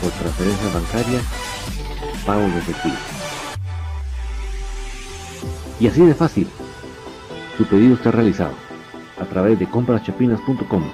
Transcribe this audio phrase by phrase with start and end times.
[0.00, 1.20] por transferencia bancaria,
[2.24, 2.96] pago de efectivo.
[5.78, 6.48] Y así de fácil,
[7.58, 8.54] tu pedido está realizado
[9.18, 10.84] a través de compraschapinas.com,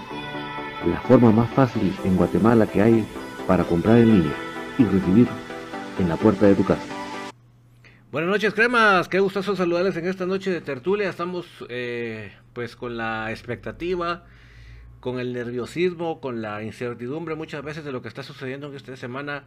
[0.86, 3.06] la forma más fácil en Guatemala que hay
[3.46, 4.34] para comprar en línea
[4.78, 5.28] y recibir
[5.98, 6.82] en la puerta de tu casa.
[8.10, 9.08] Buenas noches, cremas.
[9.08, 11.08] Qué gustoso saludarles en esta noche de tertulia.
[11.08, 14.24] Estamos eh, pues con la expectativa
[15.02, 18.96] con el nerviosismo, con la incertidumbre muchas veces de lo que está sucediendo en esta
[18.96, 19.42] semana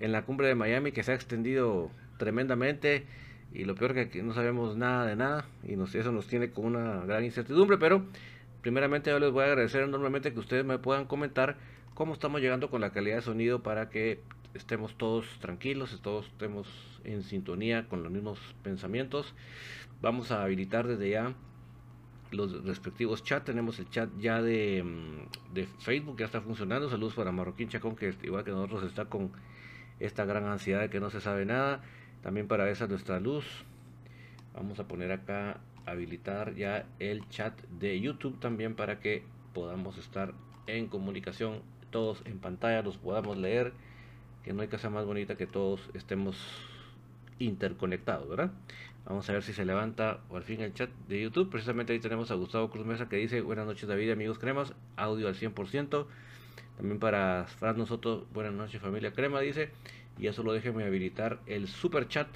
[0.00, 3.06] en la cumbre de Miami que se ha extendido tremendamente
[3.54, 6.64] y lo peor que no sabemos nada de nada y nos, eso nos tiene con
[6.64, 8.04] una gran incertidumbre, pero
[8.62, 11.56] primeramente yo les voy a agradecer enormemente que ustedes me puedan comentar
[11.94, 14.22] cómo estamos llegando con la calidad de sonido para que
[14.54, 16.66] estemos todos tranquilos, todos estemos
[17.04, 19.34] en sintonía con los mismos pensamientos.
[20.02, 21.32] Vamos a habilitar desde ya
[22.30, 23.44] los respectivos chats.
[23.44, 26.88] Tenemos el chat ya de, mm, de, Facebook, ya está funcionando.
[26.90, 29.30] Saludos para Marroquín Chacón, que igual que nosotros está con
[30.00, 31.82] esta gran ansiedad de que no se sabe nada.
[32.22, 33.44] También para esa nuestra luz.
[34.54, 39.22] Vamos a poner acá, habilitar ya el chat de YouTube también para que
[39.52, 40.32] podamos estar
[40.66, 43.72] en comunicación, todos en pantalla, los podamos leer.
[44.42, 46.36] Que no hay cosa más bonita que todos estemos
[47.38, 48.50] interconectados, ¿verdad?
[49.04, 51.48] Vamos a ver si se levanta o al fin el chat de YouTube.
[51.48, 55.28] Precisamente ahí tenemos a Gustavo Cruz Mesa que dice buenas noches David, amigos cremas, audio
[55.28, 56.06] al 100%.
[56.76, 59.70] También para Fran nosotros, buenas noches familia crema, dice.
[60.18, 62.28] Y eso lo déjenme habilitar el super chat.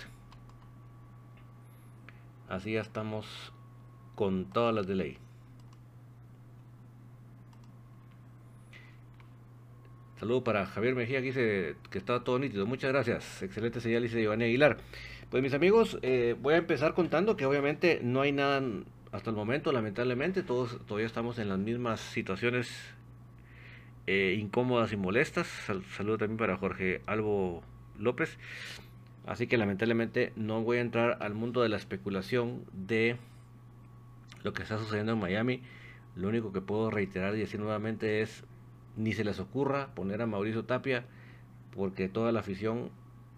[2.49, 3.53] Así ya estamos
[4.15, 5.19] con todas las de ley.
[10.21, 12.67] Saludo para Javier Mejía que dice que está todo nítido.
[12.67, 13.43] Muchas gracias.
[13.43, 14.77] Excelente señal, dice Giovanni Aguilar.
[15.31, 18.63] Pues mis amigos, eh, voy a empezar contando que obviamente no hay nada
[19.13, 22.71] hasta el momento, lamentablemente, todos todavía estamos en las mismas situaciones
[24.07, 25.47] eh, incómodas y molestas.
[25.97, 27.63] saludo también para Jorge Albo
[27.99, 28.37] López.
[29.25, 33.17] Así que lamentablemente no voy a entrar al mundo de la especulación de
[34.43, 35.63] lo que está sucediendo en Miami.
[36.15, 38.45] Lo único que puedo reiterar y decir nuevamente es,
[38.97, 41.05] ni se les ocurra poner a Mauricio Tapia,
[41.75, 42.91] porque toda la afición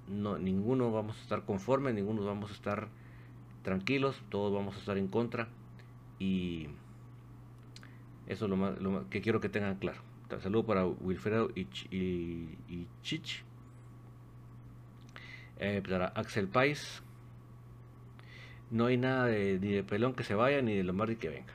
[0.09, 2.89] no, ninguno vamos a estar conformes, ninguno vamos a estar
[3.63, 5.49] tranquilos, todos vamos a estar en contra
[6.19, 6.69] y
[8.27, 8.75] eso es lo más,
[9.11, 10.01] que quiero que tengan claro.
[10.41, 13.45] Saludo para Wilfredo y, y, Chich,
[15.59, 17.03] eh, para Axel Pais.
[18.71, 21.53] No hay nada de, ni de Pelón que se vaya ni de Lombardi que venga.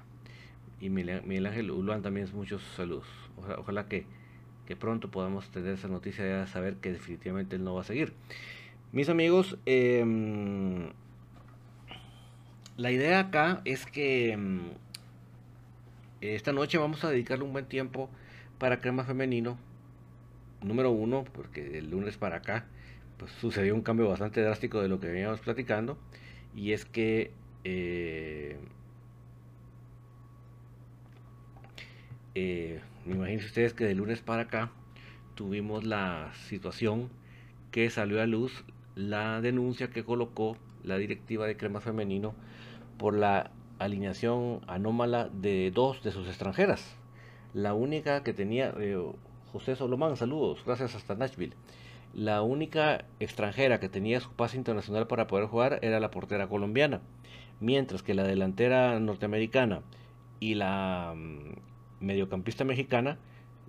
[0.79, 3.07] Y Miguel Ángel Uluán también muchos saludos.
[3.37, 4.05] Ojalá que
[4.79, 8.13] pronto podamos tener esa noticia de saber que definitivamente él no va a seguir.
[8.91, 10.91] Mis amigos, em,
[12.77, 14.71] la idea acá es que em,
[16.21, 18.09] esta noche vamos a dedicarle un buen tiempo
[18.59, 19.57] para crema femenino.
[20.61, 22.65] Número uno, porque el lunes para acá
[23.17, 25.97] pues, sucedió un cambio bastante drástico de lo que veníamos platicando.
[26.55, 27.31] Y es que
[27.63, 28.57] eh,
[32.35, 32.79] eh,
[33.15, 34.71] imagínense ustedes que de lunes para acá
[35.35, 37.09] tuvimos la situación
[37.71, 42.33] que salió a luz la denuncia que colocó la directiva de crema femenino
[42.97, 46.95] por la alineación anómala de dos de sus extranjeras.
[47.53, 48.99] La única que tenía, eh,
[49.51, 51.53] José Solomán, saludos, gracias hasta Nashville.
[52.13, 57.01] La única extranjera que tenía su pase internacional para poder jugar era la portera colombiana,
[57.59, 59.81] mientras que la delantera norteamericana
[60.39, 61.53] y la mm,
[61.99, 63.17] mediocampista mexicana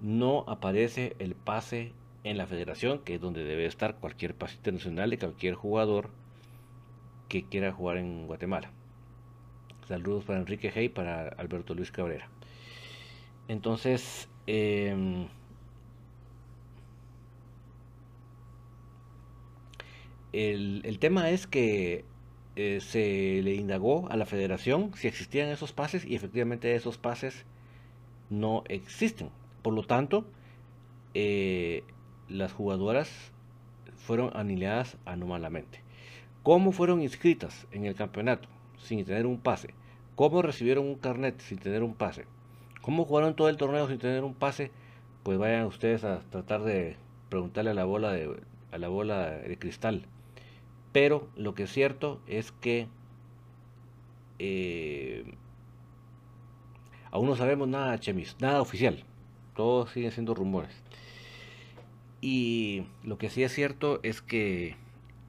[0.01, 1.93] no aparece el pase
[2.25, 6.11] en la federación, que es donde debe estar cualquier pase internacional de cualquier jugador
[7.29, 8.71] que quiera jugar en Guatemala.
[9.87, 12.29] Saludos para Enrique Hey, para Alberto Luis Cabrera.
[13.49, 15.27] Entonces, em,
[20.33, 22.05] el, tema es que
[22.57, 27.47] eh, se le indagó a la federación si existían esos pases y efectivamente esos pases
[28.31, 29.31] no existen.
[29.63, 30.25] Por lo tanto,
[31.15, 31.85] eh,
[32.29, 33.11] las jugadoras
[33.97, 35.83] fueron anileadas anómalamente.
[36.43, 39.75] ¿Cómo fueron inscritas en el campeonato sin tener un pase?
[40.15, 42.25] ¿Cómo recibieron un carnet sin tener un pase?
[42.81, 44.71] ¿Cómo jugaron todo el torneo sin tener un pase?
[45.23, 46.97] Pues vayan ustedes a tratar de
[47.29, 48.41] preguntarle a la bola de,
[48.73, 50.07] a la bola de cristal.
[50.93, 52.89] Pero lo que es cierto es que
[54.39, 54.98] eh,
[57.11, 59.05] aún no sabemos nada, Chemis, nada oficial.
[59.55, 60.75] Todo sigue siendo rumores.
[62.21, 64.77] Y lo que sí es cierto es que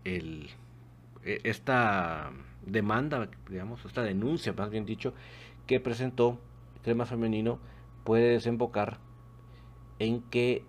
[0.06, 0.48] e,
[1.24, 2.32] esta
[2.66, 5.14] demanda, digamos, esta denuncia, más bien dicho,
[5.68, 6.40] que presentó
[6.84, 7.60] Crema Femenino
[8.04, 8.98] puede desembocar
[10.00, 10.64] en que,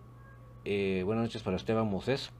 [0.64, 2.30] eh, buenas noches para Esteban Moses,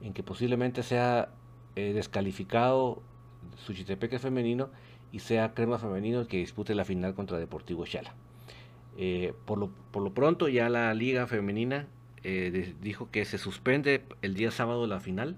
[0.00, 1.28] en que posiblemente sea
[1.76, 3.02] eh, descalificado
[3.56, 4.70] Suchitepeque femenino
[5.12, 8.14] y sea Crema Femenino el que dispute la final contra Deportivo Chala.
[8.96, 11.86] Eh, por, lo, por lo pronto ya la liga femenina
[12.24, 15.36] eh, dijo que se suspende el día sábado la final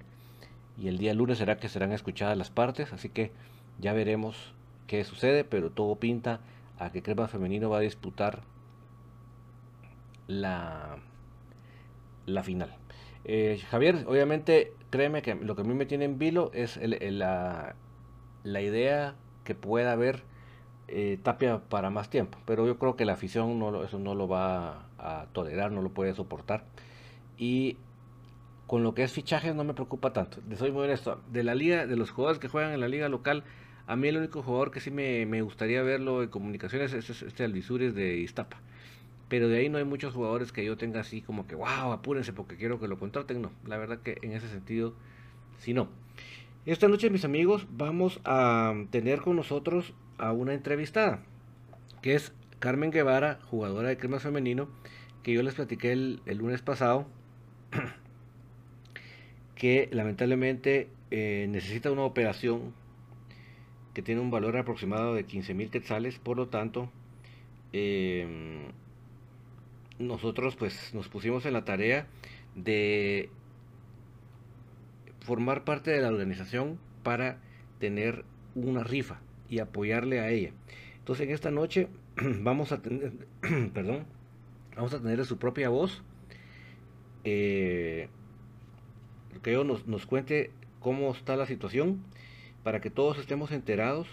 [0.77, 3.31] y el día lunes será que serán escuchadas las partes, así que
[3.79, 4.55] ya veremos
[4.87, 6.41] qué sucede, pero todo pinta
[6.79, 8.43] a que Crema Femenino va a disputar
[10.27, 10.97] la,
[12.27, 12.75] la final.
[13.25, 17.77] Eh, Javier, obviamente, créeme que lo que a mí me tiene en vilo es la,
[18.43, 20.23] la idea que pueda haber
[20.89, 22.39] eh, Tapia para más tiempo.
[22.47, 25.91] Pero yo creo que la afición no, eso no lo va a tolerar, no lo
[25.91, 26.65] puede soportar.
[27.39, 27.77] Y
[28.67, 30.39] con lo que es fichajes no me preocupa tanto.
[30.49, 31.21] Le soy muy honesto.
[31.31, 33.45] De la liga, de los jugadores que juegan en la liga local,
[33.87, 37.95] a mí el único jugador que sí me, gustaría verlo en comunicaciones es este Alvisuris
[37.95, 38.59] de Iztapa.
[39.29, 42.33] Pero de ahí no hay muchos jugadores que yo tenga así como que, wow, apúrense
[42.33, 43.43] porque quiero que lo contraten.
[43.43, 44.95] No, la verdad que en ese sentido,
[45.59, 45.89] sí no.
[46.67, 51.23] Esta noche, mis amigos, vamos a tener con nosotros a una entrevistada,
[52.01, 54.71] que es Carmen Guevara, jugadora de cremas femenino,
[55.23, 57.07] que yo les platiqué el, lunes pasado,
[59.55, 62.73] que lamentablemente eh, necesita una operación
[63.93, 66.91] que tiene un valor aproximado de 15 mil quetzales, por lo tanto,
[67.75, 68.69] em,
[69.99, 72.07] nosotros pues nos pusimos en la tarea
[72.55, 73.29] de
[75.25, 77.39] formar parte de la organización para
[77.81, 80.53] tener una rifa y apoyarle a ella.
[80.99, 81.89] Entonces en esta noche
[82.41, 83.13] vamos a tener,
[83.73, 84.05] perdón,
[84.77, 86.03] vamos a tener su propia voz,
[87.25, 88.09] eh,
[89.43, 92.03] que ellos nos, cuente cómo está la situación,
[92.63, 94.07] para que todos estemos enterados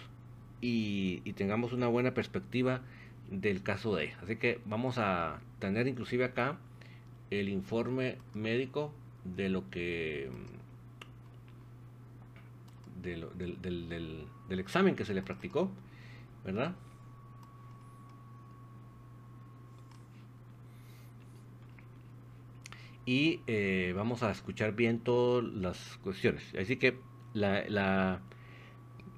[0.62, 2.80] y, y, tengamos una buena perspectiva
[3.30, 4.18] del caso de ella.
[4.22, 6.58] Así que vamos a tener inclusive acá
[7.30, 8.92] el informe médico
[9.24, 10.30] de lo que
[13.02, 15.70] del, examen que se le practicó,
[16.44, 16.74] ¿verdad?
[23.04, 26.42] Y eh, vamos a escuchar bien todas las cuestiones.
[26.58, 26.98] Así que
[27.34, 28.20] la,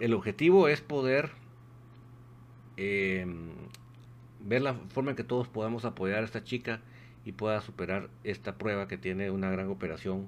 [0.01, 1.31] el objetivo es poder
[2.77, 3.51] em,
[4.41, 6.81] ver la forma en que todos podamos apoyar a esta chica
[7.25, 10.27] y pueda superar esta prueba que tiene una gran operación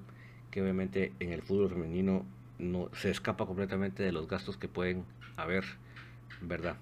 [0.51, 2.25] que obviamente en el fútbol femenino
[2.59, 5.63] no se escapa completamente de los gastos que pueden haber,
[6.41, 6.77] ¿verdad?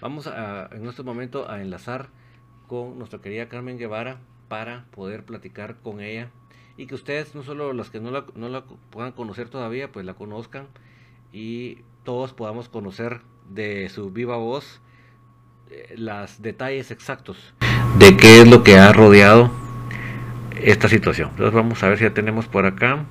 [0.00, 2.08] Vamos a, en este momento a enlazar
[2.66, 4.18] con nuestra querida Carmen Guevara
[4.48, 6.30] para poder platicar con ella
[6.76, 10.04] y que ustedes, no solo los que no la, no la puedan conocer todavía, pues
[10.04, 10.66] la conozcan
[11.32, 14.80] y todos podamos conocer de su viva voz
[15.70, 17.54] eh, los detalles exactos
[17.98, 19.50] de qué es lo que ha rodeado
[20.60, 21.30] esta situación.
[21.30, 23.04] Entonces vamos a ver si ya tenemos por acá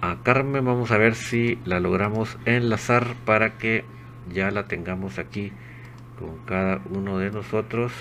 [0.00, 0.64] a Carmen.
[0.64, 3.84] Vamos a ver si la logramos enlazar para que
[4.32, 5.52] ya la tengamos aquí
[6.18, 7.92] con cada uno de nosotros.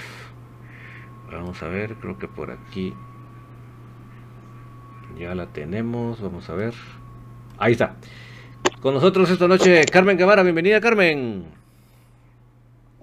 [1.32, 2.94] Vamos a ver, creo que por aquí
[5.18, 6.22] ya la tenemos.
[6.22, 6.74] Vamos a ver.
[7.58, 7.96] Ahí está.
[8.82, 10.44] Con nosotros esta noche Carmen Guevara.
[10.44, 11.46] Bienvenida, Carmen.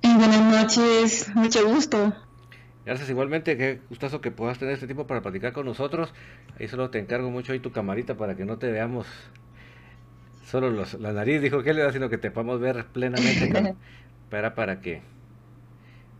[0.03, 2.25] Buenas noches, mucho gusto.
[2.87, 6.14] Gracias igualmente, qué gustazo que puedas tener este tiempo para platicar con nosotros.
[6.61, 9.09] Ahí solo te encargo mucho ahí tu camarita para que no te veamos
[10.45, 13.75] solo los, la nariz, dijo que le da, sino que te podamos ver plenamente.
[14.31, 15.02] para, para que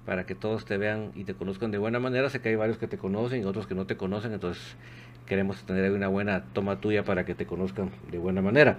[0.05, 2.29] para que todos te vean y te conozcan de buena manera.
[2.31, 4.77] Sé que hay varios que te conocen y otros que no te conocen, entonces
[5.27, 8.79] queremos tener una buena toma tuya para que te conozcan de buena manera.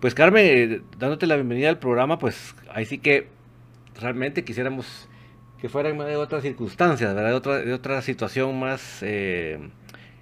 [0.00, 3.28] Pues Carmen, eh, dándote la bienvenida al programa, pues ahí sí que
[4.00, 5.10] realmente quisiéramos
[5.60, 7.30] que fuera en de otras circunstancias, ¿verdad?
[7.30, 9.58] De otra, de otra situación más, eh,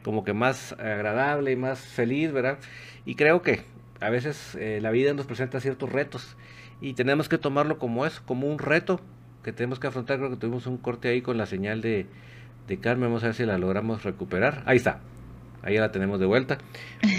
[0.02, 2.58] como que más agradable y más feliz, ¿verdad?
[3.04, 3.62] Y creo que
[4.00, 6.36] a veces eh, la vida nos presenta ciertos retos
[6.80, 9.00] y tenemos que tomarlo como eso, como un reto
[9.42, 10.18] que tenemos que afrontar.
[10.18, 12.06] Creo que tuvimos un corte ahí con la señal de,
[12.66, 13.08] de Carmen.
[13.08, 14.62] Vamos a ver si la logramos recuperar.
[14.66, 15.00] Ahí está.
[15.62, 16.58] Ahí la tenemos de vuelta.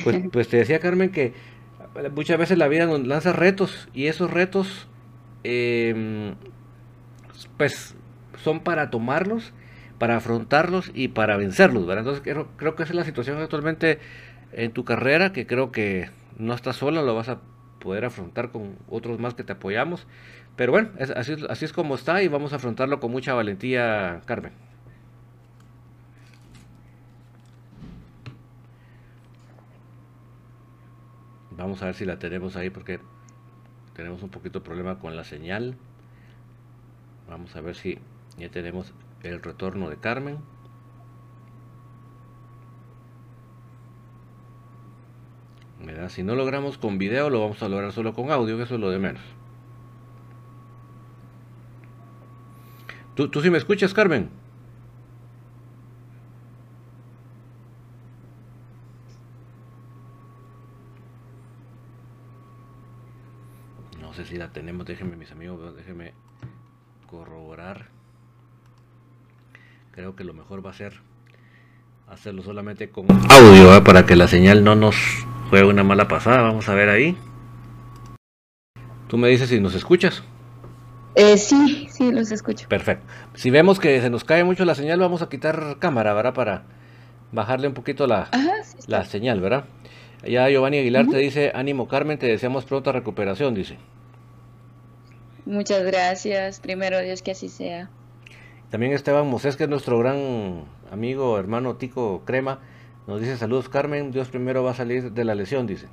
[0.03, 1.33] Pues, pues te decía Carmen que
[2.13, 4.87] muchas veces la vida nos lanza retos y esos retos
[5.43, 6.35] em,
[7.57, 7.95] pues
[8.45, 9.53] son para tomarlos,
[9.97, 11.89] para afrontarlos y para vencerlos.
[11.89, 13.99] Entonces creo, creo que esa es la situación actualmente
[14.53, 17.39] en tu carrera, que creo que no estás sola, lo vas a
[17.79, 20.05] poder afrontar con otros más que te apoyamos.
[20.55, 24.53] Pero bueno, así, así es como está y vamos a afrontarlo con mucha valentía, Carmen.
[31.57, 32.99] Vamos a ver si la tenemos ahí porque
[33.95, 35.75] tenemos un poquito de problema con la señal.
[37.27, 37.97] Vamos a ver si
[38.37, 40.37] ya tenemos el retorno de Carmen.
[46.09, 48.81] Si no logramos con video, lo vamos a lograr solo con audio, que eso es
[48.81, 49.21] lo de menos.
[53.15, 54.29] ¿Tú, tú sí me escuchas, Carmen?
[63.99, 66.13] No sé si la tenemos, déjenme mis amigos, déjenme
[67.07, 67.89] corroborar.
[69.95, 70.91] Creo que lo mejor va a ser
[72.09, 73.81] hacerlo solamente con audio, ¿eh?
[73.81, 74.93] para que la señal no nos
[75.49, 77.17] fue una mala pasada, vamos a ver ahí.
[79.07, 80.21] Tú me dices si nos escuchas.
[81.15, 82.67] Eh, sí, sí, los escucho.
[82.67, 83.05] Perfecto.
[83.35, 86.33] Si vemos que se nos cae mucho la señal, vamos a quitar cámara, ¿verdad?
[86.33, 86.63] Para
[87.31, 88.29] bajarle un poquito la,
[88.87, 89.63] la señal, ¿verdad?
[90.27, 93.77] Ya Giovanni Aguilar te dice, ánimo Carmen, te deseamos pronta recuperación, dice.
[95.45, 97.89] Muchas gracias, primero Dios que así sea.
[98.69, 102.59] También Esteban Mosés, que es nuestro gran amigo, hermano Tico Crema,
[103.07, 105.87] nos dice saludos Carmen, Dios primero va a salir de la lesión, dice.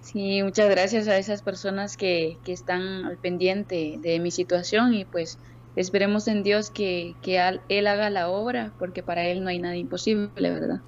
[0.00, 5.04] Sí, muchas gracias a esas personas que, que están al pendiente de mi situación y
[5.04, 5.38] pues
[5.76, 9.76] esperemos en Dios que, que Él haga la obra, porque para Él no hay nada
[9.76, 10.80] imposible, ¿verdad?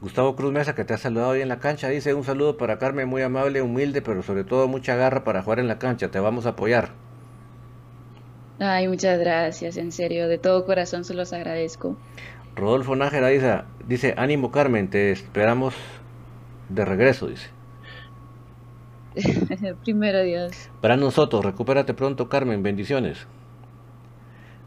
[0.00, 2.78] Gustavo Cruz Mesa, que te ha saludado hoy en la cancha, dice un saludo para
[2.78, 6.18] Carmen, muy amable, humilde, pero sobre todo mucha garra para jugar en la cancha, te
[6.18, 7.03] vamos a apoyar.
[8.58, 11.96] Ay, muchas gracias, en serio, de todo corazón se los agradezco.
[12.54, 15.74] Rodolfo Nájera dice, dice, ánimo Carmen, te esperamos
[16.68, 17.50] de regreso, dice.
[19.84, 20.70] Primero Dios.
[20.80, 23.26] Para nosotros, recupérate pronto Carmen, bendiciones.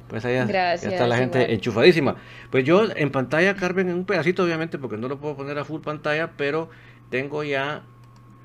[0.10, 2.15] Pues allá está la gente enchufadísima.
[2.50, 5.65] Pues yo en pantalla, Carmen, en un pedacito obviamente, porque no lo puedo poner a
[5.65, 6.69] full pantalla, pero
[7.10, 7.84] tengo ya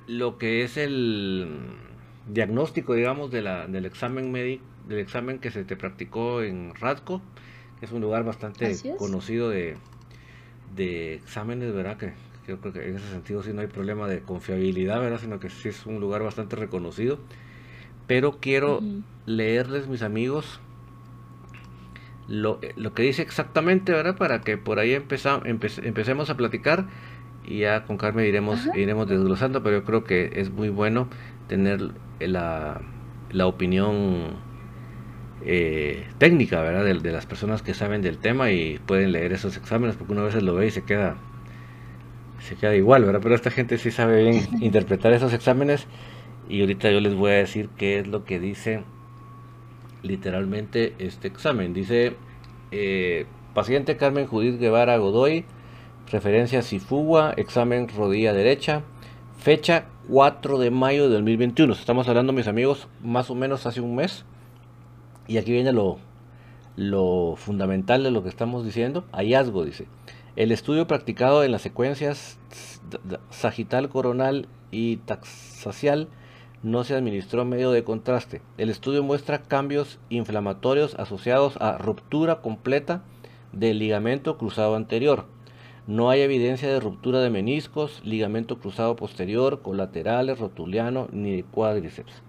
[0.08, 1.48] lo que es el
[2.28, 7.22] diagnóstico, digamos, de la, del examen médico, del examen que se te practicó en Radco
[7.80, 9.76] es un lugar bastante conocido de,
[10.76, 11.96] de exámenes, ¿verdad?
[11.96, 12.12] Que
[12.46, 15.18] creo que en ese sentido sí no hay problema de confiabilidad, ¿verdad?
[15.20, 17.18] Sino que sí es un lugar bastante reconocido.
[18.06, 18.80] Pero quiero
[19.26, 20.60] leerles, mis amigos,
[22.28, 24.16] lo, lo, que dice exactamente, ¿verdad?
[24.16, 26.86] Para que por ahí empecemos a platicar
[27.44, 31.08] y ya con Carmen iremos, iremos desglosando, pero yo creo que es muy bueno
[31.48, 31.90] tener
[32.28, 32.80] la,
[33.30, 34.36] la opinión
[35.44, 36.84] eh, técnica, ¿verdad?
[36.84, 40.40] De, las personas que saben del tema y pueden leer esos exámenes, porque una vez
[40.40, 41.16] lo ve y se queda,
[42.40, 43.20] se queda igual, ¿verdad?
[43.22, 45.86] Pero esta gente sí sabe bien interpretar esos exámenes
[46.48, 48.84] y ahorita yo les voy a decir qué es lo que dice
[50.02, 51.74] literalmente este examen.
[51.74, 52.14] Dice,
[52.70, 55.44] eh, paciente Carmen Judith Guevara Godoy,
[56.10, 58.82] referencia Sifugua, examen rodilla derecha,
[59.38, 61.72] fecha 4 de mayo de 2021.
[61.74, 64.24] Estamos hablando, mis amigos, más o menos hace un mes
[65.28, 69.04] y aquí viene lo, fundamental de lo que estamos diciendo.
[69.12, 69.86] Hallazgo, dice.
[70.34, 72.38] El estudio practicado en las secuencias
[73.30, 76.08] sagital coronal y taxacial
[76.62, 78.42] no se administró medio de contraste.
[78.58, 83.02] El estudio muestra cambios inflamatorios asociados a ruptura completa
[83.52, 85.26] del ligamento cruzado anterior.
[85.86, 92.22] No hay evidencia de ruptura de meniscos, ligamento cruzado posterior, colaterales, rotuliano ni de cuádriceps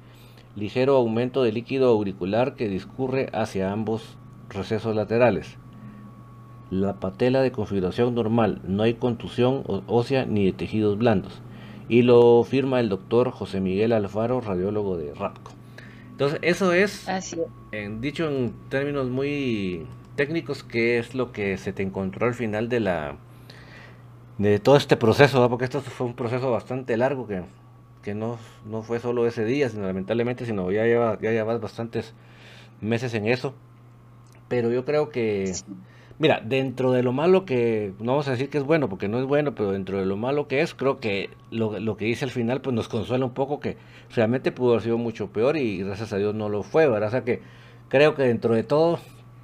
[0.55, 4.17] ligero aumento de líquido auricular que discurre hacia ambos
[4.49, 5.57] recesos laterales.
[6.69, 11.41] La patela de configuración normal, no hay contusión ósea ni de tejidos blandos.
[11.89, 15.51] Y lo firma el doctor José Miguel Alfaro, radiólogo de RAPCO.
[16.11, 17.07] Entonces, eso es,
[17.71, 19.85] En, dicho en términos muy
[20.15, 23.15] técnicos, que es lo que se te encontró al final de la
[24.49, 27.43] de todo este proceso, porque esto fue un proceso bastante largo que,
[28.01, 32.13] que no, no, fue solo ese día, sino lamentablemente, sino ya lleva, ya llevas bastantes
[32.82, 33.53] meses en eso.
[34.47, 35.53] Pero yo creo que,
[36.19, 39.19] mira, dentro de lo malo que, no vamos a decir que es bueno, porque no
[39.19, 42.25] es bueno, pero dentro de lo malo que es, creo que lo, lo que dice
[42.25, 43.77] al final, pues nos consuela un poco que
[44.13, 47.08] realmente pudo haber sido mucho peor y gracias a Dios no lo fue, ¿verdad?
[47.08, 47.41] O sea que
[47.89, 48.99] creo que dentro de todo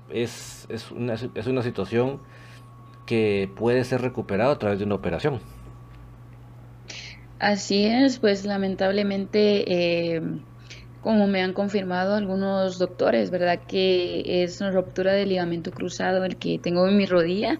[0.09, 2.19] es, es, una, es una situación
[3.09, 5.39] que puede ser recuperado a través de una operación.
[7.39, 10.21] Así es, pues lamentablemente, eh,
[11.01, 13.61] como me han confirmado algunos doctores, ¿verdad?
[13.67, 17.57] Que es una ruptura del ligamento cruzado el que tengo en mi rodilla.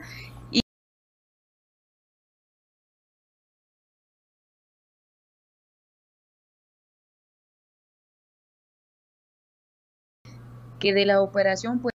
[10.79, 11.93] Que de la operación pues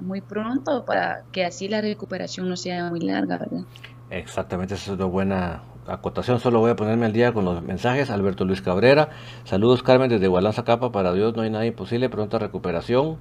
[0.00, 3.60] muy pronto para que así la recuperación no sea muy larga, ¿verdad?
[4.08, 6.40] Exactamente, esa es una buena acotación.
[6.40, 8.08] Solo voy a ponerme al día con los mensajes.
[8.08, 9.10] Alberto Luis Cabrera,
[9.44, 13.18] saludos Carmen desde Gualanza Capa, para Dios no hay nada imposible, pronta recuperación.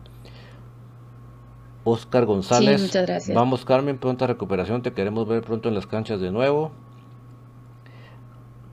[1.83, 3.35] Oscar González, muchas gracias.
[3.35, 6.71] vamos Carmen, pronta recuperación, te queremos ver pronto en las canchas de nuevo.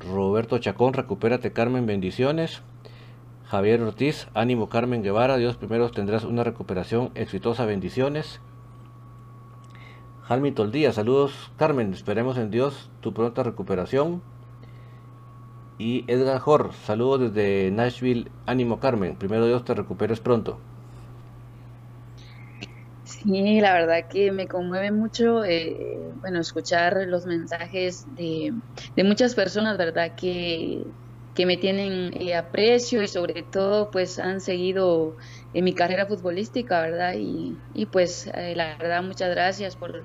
[0.09, 2.63] Roberto Chacón, recupérate Carmen, bendiciones.
[3.49, 8.41] Javier Ortiz, ánimo Carmen Guevara, Dios primero tendrás una recuperación exitosa, bendiciones.
[10.23, 14.21] Jalmi Toldía, saludos Carmen, esperemos en Dios tu pronta recuperación.
[15.79, 20.59] Y Edgar Jor, saludos desde Nashville, ánimo Carmen, primero Dios te recuperes pronto.
[23.05, 28.53] Sí, la verdad que me conmueve mucho, eh, bueno, escuchar los mensajes de,
[28.97, 30.17] de muchas personas, ¿verdad?
[30.17, 30.85] Que
[31.37, 35.17] que me tienen eh, aprecio y sobre todo pues han seguido
[35.53, 37.15] en mi carrera futbolística, ¿verdad?
[37.17, 40.03] Y, y pues eh, la verdad muchas gracias por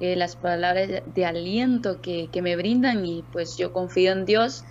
[0.00, 4.64] eh, las palabras de, aliento que, que, me brindan y pues yo confío en Dios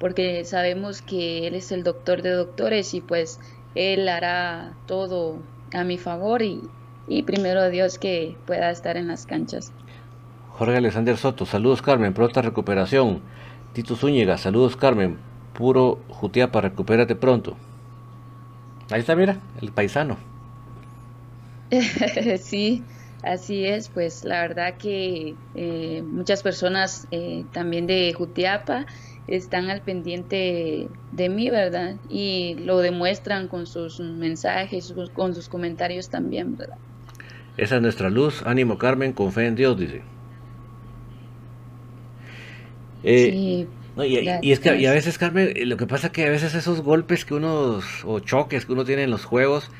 [0.00, 3.38] porque sabemos que Él es el doctor de doctores y pues
[3.74, 5.36] Él hará todo
[5.74, 6.62] a mi favor y,
[7.08, 9.70] y primero Dios que pueda estar en las canchas.
[10.52, 13.20] Jorge Alexander Soto, saludos Carmen, pronta recuperación.
[13.74, 15.18] Tito Zúñiga, saludos Carmen,
[15.58, 17.56] puro Jutiapa, recupérate pronto.
[18.90, 20.16] Ahí está, mira, el paisano.
[22.40, 22.84] sí,
[23.24, 28.86] así es, pues la verdad que eh, muchas personas eh, también de Jutiapa
[29.26, 31.96] están al pendiente de mí, ¿verdad?
[32.08, 36.78] Y lo demuestran con sus mensajes, con sus comentarios también, ¿verdad?
[37.56, 40.02] Esa es nuestra luz, ánimo Carmen, con fe en Dios, dice.
[43.02, 43.68] Eh, sí,
[44.04, 46.82] y, es que a veces, Carmen, eh, lo que pasa es que a veces esos
[46.82, 49.70] golpes que uno, o choques que uno tiene en los juegos,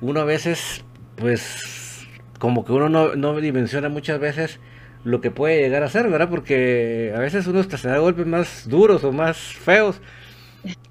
[0.00, 0.84] uno a veces,
[1.16, 2.06] pues,
[2.38, 4.60] como que uno no, no dimensiona muchas veces
[5.04, 6.28] lo que puede llegar a ser, ¿verdad?
[6.28, 10.00] Porque a veces uno hasta se da golpes más duros o más feos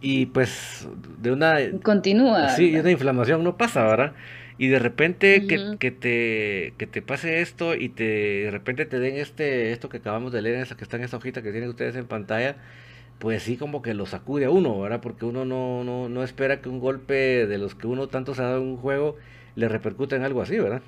[0.01, 0.87] y pues
[1.19, 1.57] de una...
[1.83, 2.49] Continúa.
[2.49, 4.13] Sí, de una inflamación no pasa, ¿verdad?
[4.57, 8.99] Y de repente que, que, te, que te pase esto y te, de repente te
[8.99, 11.69] den este esto que acabamos de leer, esa, que está en esa hojita que tienen
[11.69, 12.57] ustedes en pantalla,
[13.19, 15.01] pues sí como que lo sacude a uno, ¿verdad?
[15.01, 18.41] Porque uno no, no, no espera que un golpe de los que uno tanto se
[18.41, 19.17] ha dado en un juego
[19.55, 20.83] le repercute en algo así, ¿verdad?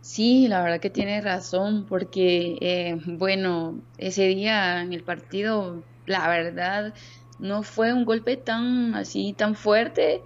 [0.00, 6.28] Sí, la verdad que tiene razón, porque, eh, bueno, ese día en el partido, la
[6.28, 6.94] verdad,
[7.38, 10.22] no fue un golpe tan así, tan fuerte,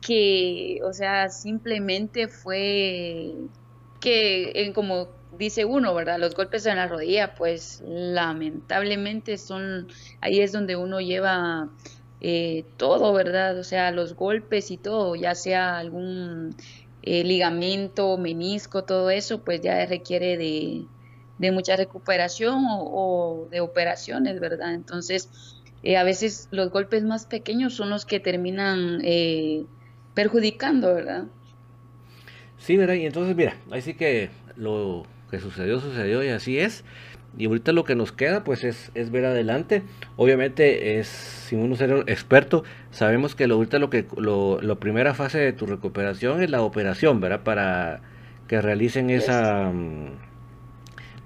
[0.00, 3.34] que, o sea, simplemente fue
[4.00, 6.18] que, como dice uno, ¿verdad?
[6.18, 9.88] Los golpes en la rodilla, pues lamentablemente son,
[10.20, 11.68] ahí es donde uno lleva
[12.20, 13.58] eh, todo, ¿verdad?
[13.58, 16.54] O sea, los golpes y todo, ya sea algún
[17.02, 20.84] eh, ligamento, menisco, todo eso, pues ya requiere de,
[21.38, 24.74] de mucha recuperación o, de operaciones, ¿verdad?
[24.74, 25.28] Entonces,
[25.82, 29.00] eh, a veces los golpes más pequeños son los que terminan
[30.18, 31.26] perjudicando, ¿verdad?
[32.56, 32.94] Sí, ¿verdad?
[32.94, 36.82] Y entonces, mira, ahí sí que lo que sucedió, sucedió y así es.
[37.36, 39.84] Y ahorita lo que nos queda, pues, es, es ver adelante.
[40.16, 45.14] Obviamente, es, sin uno ser experto, sabemos que lo, ahorita lo que, lo, la primera
[45.14, 47.44] fase de tu recuperación es la operación, ¿verdad?
[47.44, 48.00] Para
[48.48, 49.70] que realicen esa...
[49.72, 50.14] Mm,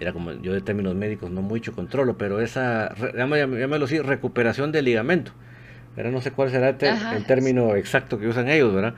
[0.00, 4.84] mira, como yo de términos médicos no mucho controlo, pero esa, llámalo así, recuperación del
[4.84, 5.32] ligamento.
[5.96, 8.94] No sé cuál será el, término exacto que usan ellos, ¿verdad?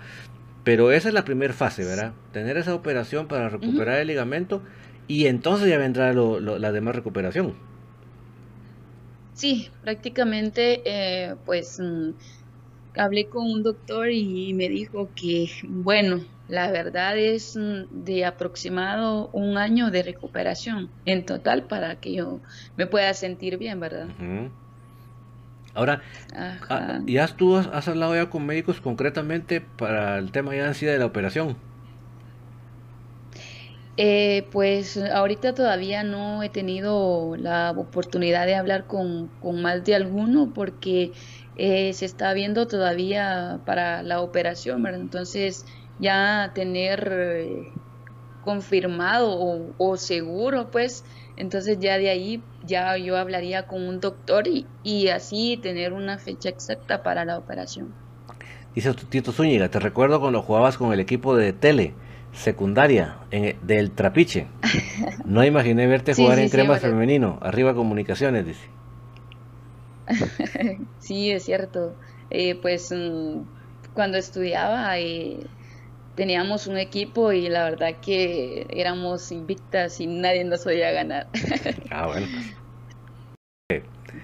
[0.62, 2.12] Pero esa es la primera fase, ¿verdad?
[2.32, 4.62] Tener esa operación para recuperar el ligamento
[5.08, 7.54] y entonces ya vendrá la demás recuperación.
[9.34, 12.10] Sí, prácticamente, eh, pues mm,
[12.94, 19.30] hablé con un doctor y me dijo que, bueno, la verdad es mm, de aproximado
[19.32, 22.40] un año de recuperación en total para que yo
[22.76, 24.08] me pueda sentir bien, ¿verdad?
[25.74, 26.02] Ahora,
[26.36, 30.86] ah, ¿ya tú has, hablado ya con médicos concretamente para el tema ya en sí
[30.86, 31.56] de la operación?
[33.96, 39.30] Eh, pues ahorita todavía no he tenido la oportunidad de hablar con,
[39.62, 41.12] más de alguno porque
[41.56, 45.00] eh, se está viendo todavía para la operación, ¿verdad?
[45.00, 45.64] Entonces
[46.00, 47.72] ya tener eh,
[48.42, 51.04] confirmado o, o, seguro, pues,
[51.36, 56.18] entonces ya de ahí ya yo hablaría con un doctor y, y así tener una
[56.18, 57.92] fecha exacta para la operación.
[58.74, 61.94] Dice Tito Zúñiga, te recuerdo cuando jugabas con el equipo de tele
[62.32, 64.46] secundaria en, del Trapiche.
[65.24, 67.38] No imaginé verte jugar en crema femenino.
[67.40, 68.68] Arriba comunicaciones, dice.
[70.98, 71.94] sí, es cierto.
[72.30, 73.40] Eh, pues mm,
[73.94, 75.38] cuando estudiaba eh,
[76.14, 81.28] teníamos un equipo y la verdad que éramos invictas y nadie nos oía ganar.
[81.90, 82.26] ah, bueno.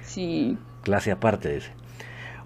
[0.03, 0.57] Sí.
[0.83, 1.70] Clase aparte, dice.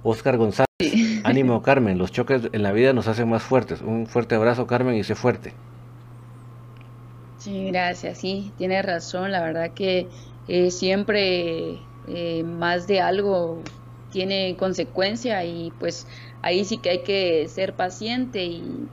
[0.03, 0.67] Oscar González.
[1.25, 1.99] Ánimo, Carmen.
[1.99, 3.81] Los choques en la vida nos hacen más fuertes.
[3.81, 5.53] Un fuerte abrazo, Carmen, y sé fuerte.
[7.39, 8.19] Sí, gracias.
[8.19, 9.33] Sí, tiene razón.
[9.33, 10.09] La verdad que
[10.49, 11.79] eh, siempre
[12.09, 13.63] eh, más de algo
[14.11, 16.07] tiene consecuencia y pues
[16.45, 18.45] ahí sí que hay que ser paciente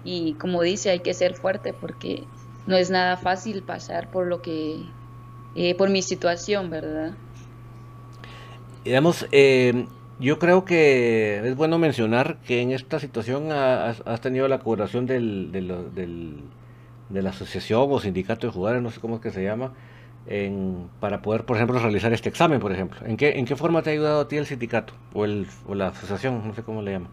[0.04, 2.24] y, como dice hay que ser fuerte porque
[2.66, 4.78] no es nada fácil pasar por lo que
[5.56, 7.12] eh, por mi situación verdad
[8.86, 9.86] digamos eh,
[10.20, 15.52] yo creo que es bueno mencionar que en esta situación has, tenido la colaboración del,
[15.52, 19.74] de la asociación o sindicato de jugadores, no sé cómo es que se llama,
[20.28, 23.00] en, para poder, por ejemplo, realizar este examen, por ejemplo.
[23.06, 25.88] ¿En qué, ¿En qué forma te ha ayudado a ti el sindicato o, el, la
[25.88, 26.48] asociación?
[26.48, 27.10] No sé cómo le llama.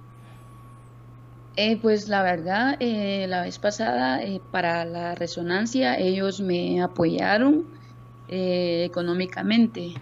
[1.60, 7.66] Eh, pues la verdad, eh, la vez pasada eh, para la resonancia ellos me apoyaron
[8.28, 9.94] económicamente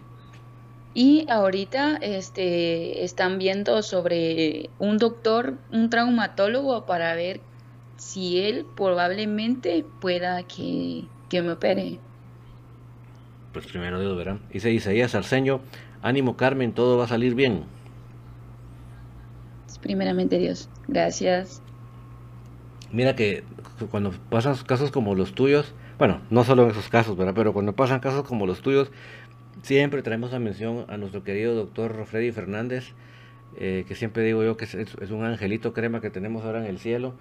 [0.92, 7.40] y ahorita este, están viendo sobre un doctor, un traumatólogo, para ver
[7.96, 11.98] si él probablemente pueda que, me opere.
[13.54, 14.38] Pues primero Dios verá.
[14.52, 15.60] Dice Isaías Arceño,
[16.02, 17.64] ánimo Carmen, todo va a salir bien.
[19.87, 21.62] Primeramente Dios, gracias.
[22.92, 23.44] Mira que
[23.90, 27.35] cuando pasan casos como los tuyos, bueno, no solo en esos casos, ¿verdad?
[27.35, 28.90] Pero cuando pasan casos como los tuyos,
[29.62, 32.92] Siempre traemos a mención a nuestro querido doctor Freddy Fernández,
[33.57, 36.79] eh, que siempre digo yo que es, un angelito crema que tenemos ahora en el
[36.79, 37.14] cielo,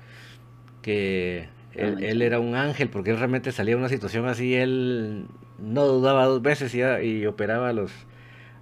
[0.81, 5.25] que él, era un ángel porque él realmente salía de una situación así, él
[5.59, 7.91] no dudaba dos veces y, operaba a los,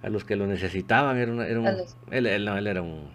[0.02, 1.68] a los que lo necesitaban, era, era un,
[2.10, 3.08] él, era un...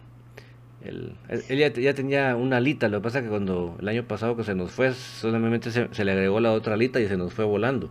[0.84, 1.14] Él,
[1.50, 4.56] ya, tenía una alita, lo que pasa es que cuando el año pasado que se
[4.56, 7.90] nos fue, solamente se, se le agregó la otra alita y se nos fue volando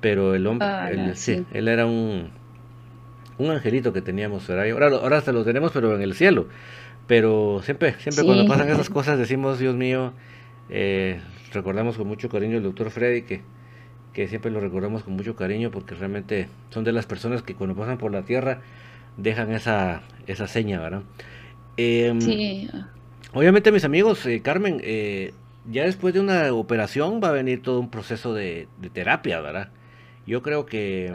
[0.00, 1.44] pero el hombre, ah, él, sí.
[1.52, 2.30] él era un,
[3.38, 6.48] un angelito que teníamos, ahora, ahora hasta lo tenemos, pero en el cielo.
[7.06, 10.12] Pero siempre, siempre cuando pasan esas cosas decimos, Dios mío,
[10.68, 11.20] eh,
[11.52, 13.42] recordamos con mucho cariño al doctor Freddy, que,
[14.12, 17.74] que siempre lo recordamos con mucho cariño porque realmente son de las personas que cuando
[17.74, 18.60] pasan por la tierra
[19.16, 21.02] dejan esa, esa seña, ¿verdad?
[21.76, 22.68] Em, sí.
[23.32, 25.32] Obviamente mis amigos, eh, Carmen, eh,
[25.70, 29.70] ya después de una operación va a venir todo un proceso de, de terapia, ¿verdad?
[30.26, 31.12] Yo creo que,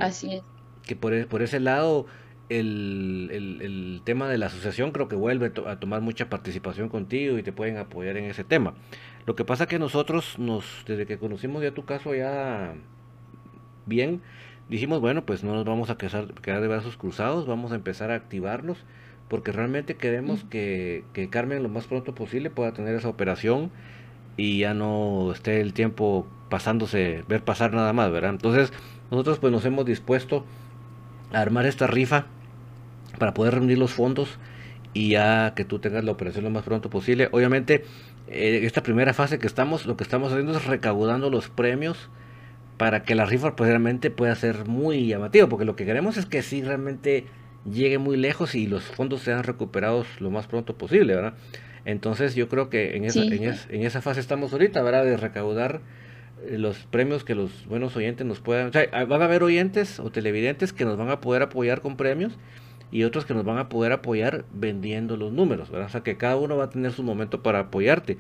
[0.86, 2.06] que por, e, por ese lado
[2.50, 7.44] el, el, tema de la asociación creo que vuelve a tomar mucha participación contigo y
[7.44, 8.76] te pueden apoyar en ese tema.
[9.26, 12.76] Lo que pasa que nosotros, nos, desde que conocimos ya tu caso ya
[13.86, 14.22] bien,
[14.70, 18.12] dijimos, bueno, pues no nos vamos a quedar, quedar de brazos cruzados, vamos a empezar
[18.12, 18.78] a activarnos
[19.28, 23.72] porque realmente queremos que, que Carmen lo más pronto posible pueda tener esa operación
[24.38, 28.32] y ya no esté el tiempo pasándose, ver pasar nada más, ¿verdad?
[28.32, 28.72] Entonces,
[29.12, 30.46] nosotros pues nos hemos dispuesto
[31.34, 32.26] a armar esta rifa
[33.18, 34.38] para poder reunir los fondos
[34.94, 37.30] y ya que tú tengas la operación lo más pronto posible.
[37.32, 37.84] Obviamente,
[38.28, 42.10] eh, esta primera fase que estamos, lo que estamos haciendo es recaudando los premios
[42.78, 46.26] para que la rifa pues realmente pueda ser muy llamativa, porque lo que queremos es
[46.26, 47.26] que sí realmente
[47.70, 51.34] llegue muy lejos y los fondos sean recuperados lo más pronto posible, ¿verdad?
[51.86, 55.06] Entonces yo creo que en esa, en, esa fase estamos ahorita, ¿verdad?
[55.06, 55.82] De recaudar
[56.48, 58.70] eh, los premios que los buenos oyentes nos puedan...
[58.70, 61.96] O sea, van a haber oyentes o televidentes que nos van a poder apoyar con
[61.96, 62.38] premios
[62.92, 65.88] y otros que nos van a poder apoyar vendiendo los números, ¿verdad?
[65.88, 68.18] O sea, que cada uno va a tener su momento para apoyarte.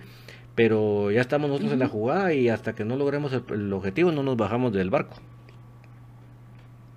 [0.53, 4.23] pero ya estamos nosotros en la jugada y hasta que no logremos el, objetivo no
[4.23, 5.17] nos bajamos del barco.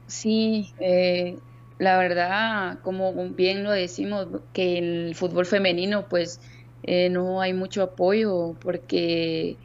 [0.06, 1.38] Sí, eh,
[1.78, 6.40] la verdad, como bien lo decimos, que el fútbol femenino pues
[6.82, 9.56] eh, no hay mucho apoyo porque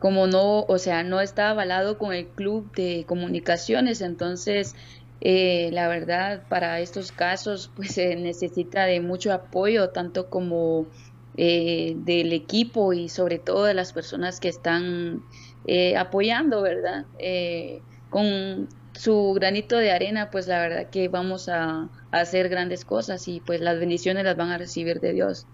[0.00, 4.74] como no, o sea, no está avalado con el club de comunicaciones, entonces
[5.20, 10.86] eh, la verdad para estos casos pues se necesita de mucho apoyo, tanto como
[11.36, 15.22] eh, del equipo y sobre todo de las personas que están
[15.98, 17.04] apoyando, ¿verdad?
[18.08, 23.28] con su granito de arena, pues la verdad que vamos a, a, hacer grandes cosas
[23.28, 25.46] y pues las bendiciones las van a recibir de Dios.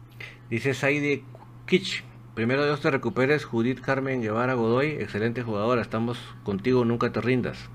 [0.49, 1.23] Dice Saide
[1.67, 2.03] Kitsch,
[2.35, 7.71] Primero Dios te recuperes, Judith Carmen Guevara Godoy, excelente jugadora, estamos contigo, nunca te rindas.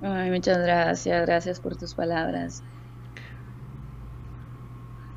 [0.00, 2.62] Ay, muchas gracias, gracias por tus palabras.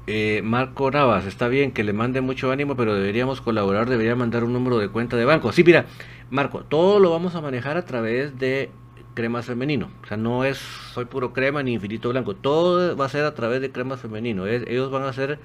[0.07, 4.43] Eh, Marco Navas, está bien que le mande mucho ánimo, pero deberíamos colaborar, debería mandar
[4.43, 5.51] un número de cuenta de banco.
[5.51, 5.85] Sí, mira,
[6.31, 8.71] Marco, todo lo vamos a manejar a través de
[9.13, 9.89] cremas femenino.
[10.03, 12.35] O sea, no es soy puro crema ni infinito blanco.
[12.35, 14.47] Todo va a ser a través de cremas femenino.
[14.47, 15.39] ellos van a ser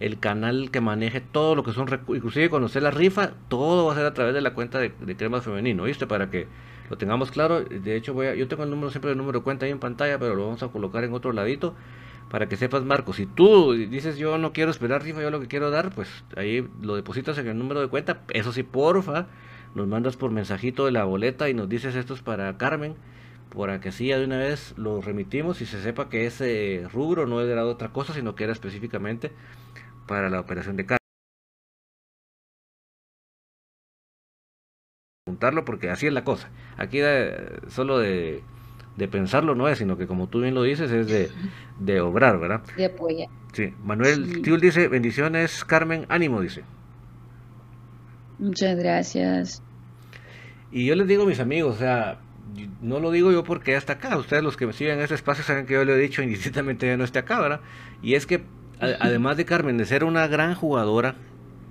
[0.00, 3.96] el canal que maneje todo lo que son, inclusive conocer la rifa, todo va a
[3.96, 6.06] ser a través de la cuenta de, de Cremas Femenino, ¿viste?
[6.06, 6.46] Para que
[6.90, 7.62] lo tengamos claro.
[7.62, 9.78] De hecho, voy a, yo tengo el número siempre el número de cuenta ahí en
[9.78, 11.74] pantalla, pero lo vamos a colocar en otro ladito
[12.30, 13.12] para que sepas, Marco.
[13.12, 16.68] Si tú dices yo no quiero esperar rifa, yo lo que quiero dar, pues ahí
[16.82, 18.20] lo depositas en el número de cuenta.
[18.30, 19.26] Eso sí, porfa,
[19.76, 22.96] nos mandas por mensajito de la boleta y nos dices esto es para Carmen
[23.54, 27.40] para que así de una vez lo remitimos y se sepa que ese rubro no
[27.40, 29.32] era otra cosa, sino que era específicamente
[30.06, 30.86] para la operación de.
[35.26, 36.50] Juntarlo porque así es la cosa.
[36.76, 37.00] Aquí
[37.68, 38.42] solo de,
[39.10, 41.06] pensarlo no es, sino que como tú bien lo dices, es
[41.78, 42.62] de, obrar, ¿verdad?
[42.76, 43.28] De apoyar.
[43.52, 43.72] Sí.
[43.82, 46.64] Manuel Tiul dice, bendiciones, Carmen, ánimo, dice.
[48.38, 49.62] Muchas gracias.
[50.70, 52.18] Y yo les digo a mis amigos, o sea,
[52.80, 54.16] no lo digo yo porque hasta acá.
[54.16, 56.86] Ustedes los que me siguen en este espacio saben que yo le he dicho indistintamente
[56.86, 57.60] ya no esté acá, ¿verdad?
[58.02, 58.42] Y es que
[58.80, 61.16] además de Carmen, de ser una gran jugadora,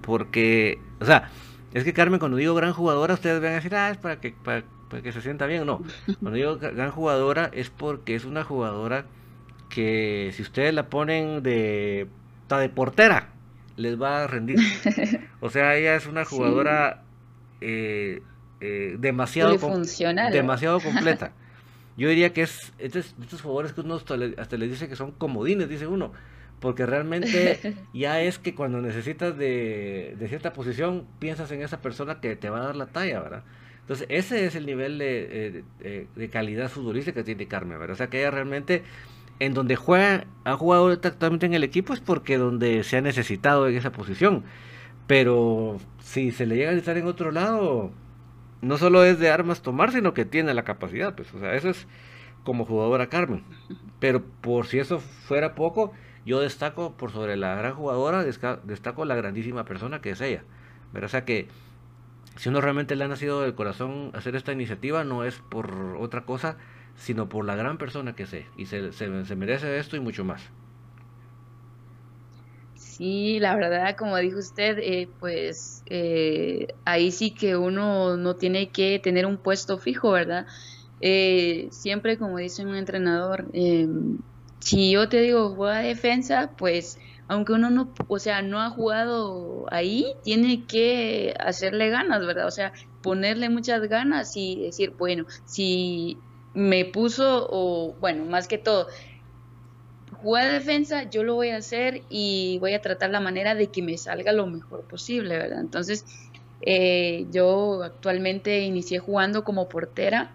[0.02, 1.30] porque, o sea,
[1.74, 4.34] es que Carmen, cuando digo gran jugadora, ustedes van a decir, ah, es para que,
[4.44, 4.64] para,
[5.04, 5.66] que se sienta bien.
[5.66, 5.82] No,
[6.20, 9.06] cuando digo gran jugadora es porque es una jugadora
[9.70, 12.08] que si ustedes la ponen de,
[12.50, 13.30] de portera,
[13.76, 14.60] les va a rendir.
[15.42, 17.04] O sea, ella es una jugadora
[17.62, 18.24] eh,
[18.62, 19.58] eh, demasiado,
[20.32, 21.32] demasiado completa.
[21.98, 24.96] Yo diría que es estos, estos jugadores que uno hasta le, hasta le dice que
[24.96, 26.12] son comodines, dice uno
[26.60, 32.36] porque realmente ya es que cuando necesitas de, cierta posición, piensas en esa persona que
[32.36, 33.44] te va a dar la talla, ¿verdad?
[33.82, 37.94] Entonces, ese es el nivel de, de, calidad futbolística que tiene Carmen, ¿verdad?
[37.94, 38.82] O sea, que ella realmente,
[39.40, 43.68] en donde juega, ha jugado exactamente en el equipo es porque donde se ha necesitado
[43.68, 44.44] en esa posición.
[45.06, 47.92] Pero si se le llega a estar en otro lado,
[48.66, 51.70] no solo es de armas tomar, sino que tiene la capacidad, pues, o sea, eso
[51.70, 51.88] es
[52.44, 53.44] como jugadora Carmen.
[54.00, 55.94] Pero por si eso fuera poco,
[56.26, 60.44] yo destaco por sobre la gran jugadora, destaco la grandísima persona que es ella.
[60.94, 61.48] Pero, o sea que
[62.38, 66.26] si uno realmente le ha nacido del corazón hacer esta iniciativa, no es por otra
[66.26, 66.58] cosa,
[66.96, 70.50] sino por la gran persona que es y se, se, merece esto y mucho más.
[72.98, 78.72] Sí, la verdad, como dijo usted, eh, pues eh, ahí sí que uno no tiene
[78.72, 80.46] que tener un puesto fijo, ¿verdad?
[81.02, 84.20] Eh, siempre, como dice un entrenador, em,
[84.62, 89.66] si yo te digo juega defensa, pues aunque uno no, o sea, no ha jugado
[89.74, 92.48] ahí, tiene que hacerle ganas, ¿verdad?
[92.48, 98.58] O sea, ponerle muchas ganas y decir, bueno, si me puso, o bueno, más que
[98.58, 98.88] todo,
[100.26, 103.84] jugar defensa, yo lo voy a hacer y voy a tratar la manera de que
[103.84, 105.60] me salga lo mejor posible, ¿verdad?
[105.60, 106.04] Entonces,
[106.62, 110.32] eh, yo actualmente inicié jugando como portera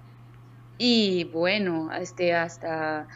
[0.79, 3.09] y bueno, este, hasta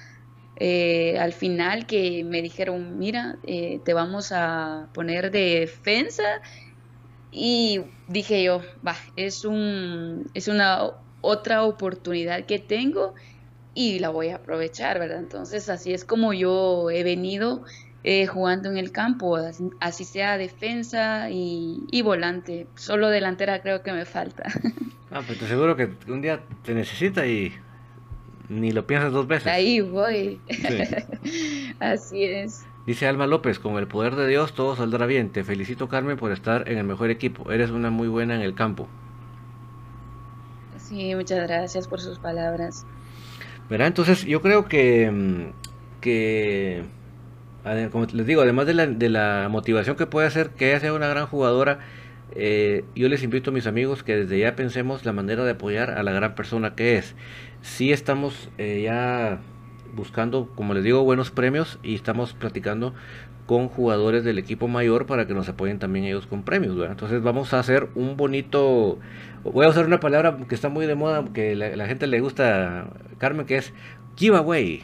[0.57, 6.25] eh, al final que me dijeron, mira, eh, te vamos a poner de defensa.
[7.31, 13.15] Y dije yo, va, es, un, es una otra oportunidad que tengo
[13.75, 15.19] y la voy a aprovechar, ¿verdad?
[15.19, 17.65] Entonces así es como yo he venido
[18.03, 19.39] eh, jugando en el campo,
[19.81, 22.67] así sea defensa y, y, volante.
[22.75, 24.45] Solo delantera creo que me falta.
[25.11, 27.53] Ah, pues te seguro que un día te necesita y
[28.49, 29.47] ni lo piensas dos veces.
[29.47, 30.41] Ahí voy.
[31.79, 32.67] Así es.
[32.85, 35.31] Dice Alma López, con el poder de Dios todo saldrá bien.
[35.31, 37.53] Te felicito Carmen por estar en el mejor equipo.
[37.53, 38.89] Eres una muy buena en el campo.
[40.79, 42.85] Sí, muchas gracias por sus palabras.
[43.71, 46.83] Verá, entonces yo creo que, mm, que
[47.91, 50.93] como les digo, además de la, de la motivación que puede hacer que ella sea
[50.93, 51.79] una gran jugadora,
[52.33, 55.91] eh, yo les invito a mis amigos que desde ya pensemos la manera de apoyar
[55.91, 57.15] a la gran persona que es.
[57.63, 59.41] Si estamos eh, ya
[59.95, 62.95] buscando, como les digo, buenos premios y estamos platicando
[63.47, 66.77] con jugadores del equipo mayor para que nos apoyen también ellos con premios.
[66.89, 68.99] Entonces vamos a hacer un bonito,
[69.45, 72.21] voy a usar una palabra que está muy de moda, que la, la gente le
[72.21, 72.89] gusta,
[73.19, 73.73] Carmen, que es
[74.17, 74.83] giveaway.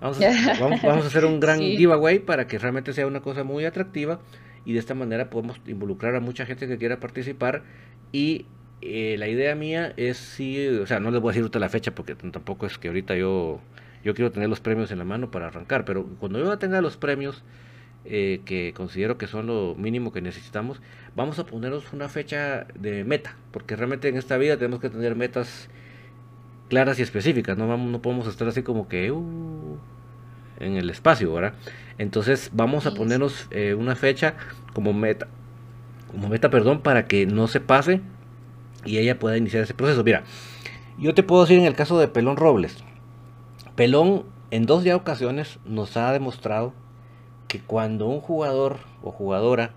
[0.00, 3.64] Vamos a, vamos, a hacer un gran giveaway para que realmente sea una cosa muy
[3.64, 4.20] atractiva
[4.64, 7.62] y de esta manera podemos involucrar a mucha gente que quiera participar
[8.12, 8.46] y
[8.80, 11.68] eh, la idea mía es si, o sea, no les voy a decir ahorita la
[11.68, 13.60] fecha porque tampoco es que ahorita yo,
[14.04, 16.96] yo quiero tener los premios en la mano para arrancar, pero cuando yo tenga los
[16.96, 17.42] premios
[18.10, 20.80] eh, que considero que son lo mínimo que necesitamos,
[21.14, 25.14] vamos a ponernos una fecha de meta, porque realmente en esta vida tenemos que tener
[25.14, 25.68] metas
[26.70, 29.76] claras y específicas, no, vamos, no podemos estar así como que uh,
[30.58, 31.52] en el espacio, ¿verdad?
[31.98, 34.36] Entonces vamos a ponernos eh, una fecha
[34.72, 35.28] como meta,
[36.10, 38.00] como meta, perdón, para que no se pase
[38.86, 40.02] y ella pueda iniciar ese proceso.
[40.02, 40.24] Mira,
[40.98, 42.82] yo te puedo decir en el caso de Pelón Robles,
[43.76, 46.72] Pelón en dos ya ocasiones nos ha demostrado
[47.48, 49.74] que cuando un jugador o jugadora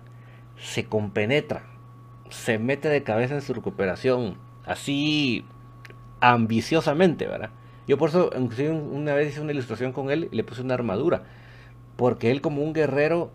[0.56, 1.64] se compenetra,
[2.28, 5.44] se mete de cabeza en su recuperación, así
[6.20, 7.50] ambiciosamente, ¿verdad?
[7.88, 11.24] Yo por eso, una vez hice una ilustración con él y le puse una armadura.
[11.96, 13.32] Porque él como un guerrero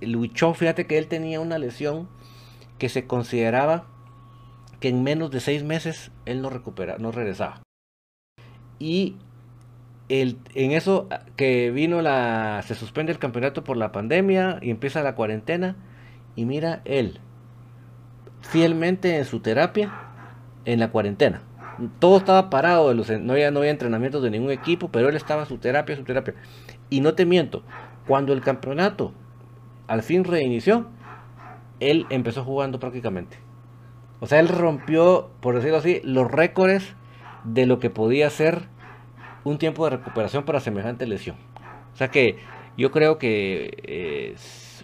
[0.00, 2.08] luchó, fíjate que él tenía una lesión
[2.78, 3.86] que se consideraba
[4.80, 7.62] que en menos de seis meses él no recupera, no regresaba.
[8.78, 9.16] Y
[10.20, 15.14] en eso que vino la, se suspende el campeonato por la pandemia y empieza la
[15.14, 15.76] cuarentena
[16.36, 17.20] y mira él
[18.42, 19.92] fielmente en su terapia
[20.64, 21.42] en la cuarentena
[21.98, 25.58] todo estaba parado, no había, no había entrenamientos de ningún equipo, pero él estaba su
[25.58, 26.34] terapia, su terapia.
[26.90, 27.62] Y no te miento,
[28.06, 29.12] cuando el campeonato
[29.86, 30.86] al fin reinició,
[31.80, 33.38] él empezó jugando prácticamente.
[34.20, 36.94] O sea, él rompió, por decirlo así, los récords
[37.44, 38.68] de lo que podía ser
[39.44, 41.36] un tiempo de recuperación para semejante lesión.
[41.92, 42.38] O sea que
[42.76, 44.36] yo creo que eh,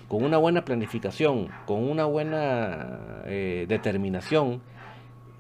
[0.09, 4.61] con una buena planificación, con una buena eh, determinación,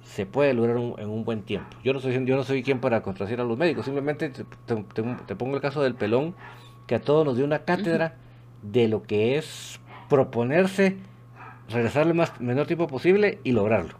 [0.02, 1.76] se puede lograr en un buen tiempo.
[1.84, 5.54] Yo no soy, yo no soy quien para contradecir a los médicos, simplemente te, pongo
[5.54, 6.34] el caso del pelón,
[6.86, 8.16] que a todos nos dio una cátedra
[8.62, 10.96] de lo que es proponerse
[11.68, 13.94] regresar más menor tiempo posible y lograrlo.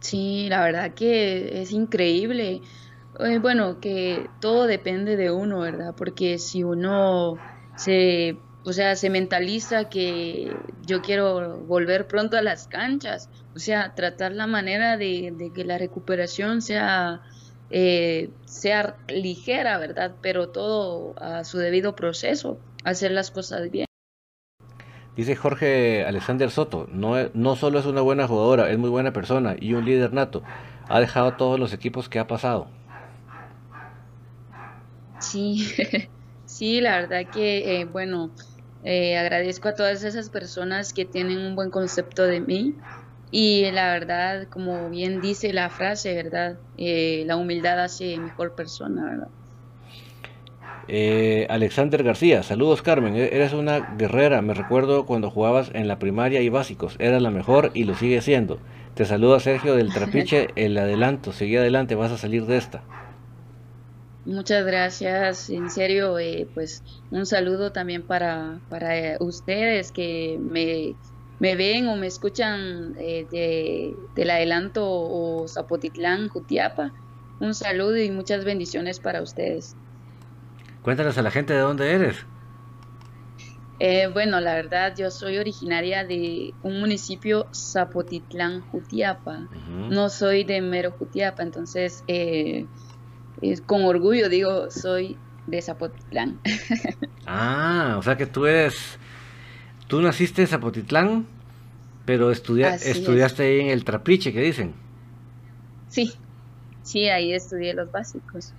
[0.00, 2.60] Sí, la verdad que es increíble.
[3.20, 5.94] Eh, bueno, que todo depende de uno, ¿verdad?
[5.96, 7.36] Porque si uno
[7.76, 10.52] se, o sea, se mentaliza que
[10.84, 15.78] yo quiero volver pronto a las canchas, o sea, tratar la manera de, que la
[15.78, 17.22] recuperación sea,
[17.70, 20.16] eh, sea ligera, ¿verdad?
[20.20, 23.86] Pero todo a su debido proceso, hacer las cosas bien.
[25.14, 29.54] Dice Jorge Alexander Soto, no, no solo es una buena jugadora, es muy buena persona
[29.56, 30.42] y un líder nato.
[30.88, 32.66] Ha dejado todos los equipos que ha pasado.
[35.24, 35.66] Sí,
[36.44, 38.34] sí, la verdad que, eh, bueno,
[38.82, 42.76] eh, agradezco a todas esas personas que tienen un buen concepto de mí
[43.30, 46.60] y la verdad, como bien dice la frase, ¿verdad?
[46.76, 49.32] Eh, la humildad hace mejor persona, ¿verdad?
[50.86, 55.98] Eh, Alexander García, saludos Carmen, e-, eres una guerrera, me recuerdo cuando jugabas en la
[55.98, 58.62] primaria y básicos, eras la mejor y lo sigue siendo.
[58.94, 62.84] Te saluda Sergio del Trapiche, el adelanto, sigue adelante, vas a salir de esta.
[64.26, 70.94] Muchas gracias, en serio, eh, pues un saludo también para, para ustedes que me
[71.38, 76.92] me ven o me escuchan eh, de, del adelanto o Zapotitlán, Jutiapa,
[77.40, 79.76] un saludo y muchas bendiciones para ustedes.
[80.82, 82.24] Cuéntanos a la gente de dónde eres.
[83.80, 89.48] Eh, bueno, la verdad, yo soy originaria de un municipio Zapotitlán, Jutiapa.
[89.90, 92.04] No soy de mero Jutiapa, entonces
[93.66, 95.16] con orgullo digo, soy
[95.46, 96.40] de Zapotitlán.
[97.26, 98.98] ah, o sea que tú eres
[99.86, 101.26] Tú naciste en Zapotitlán,
[102.06, 104.74] pero estudiaste ahí en el Trapiche, ¿qué dicen?
[105.88, 106.12] Sí,
[106.82, 108.54] sí, ahí estudié los básicos.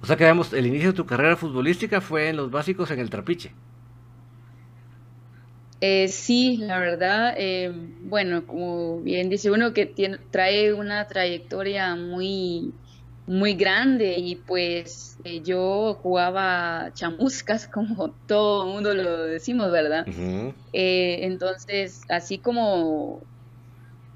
[0.00, 3.00] O sea que digamos, el inicio de tu carrera futbolística fue en los básicos en
[3.00, 3.52] el Trapiche.
[5.80, 11.94] Eh, sí, la verdad, eh, bueno, como bien dice uno que tiene, trae una trayectoria
[11.96, 12.72] muy,
[13.28, 20.06] muy grande y pues eh, yo jugaba chamuscas como todo el mundo lo decimos, ¿verdad?
[20.72, 23.20] Eh, entonces, así como,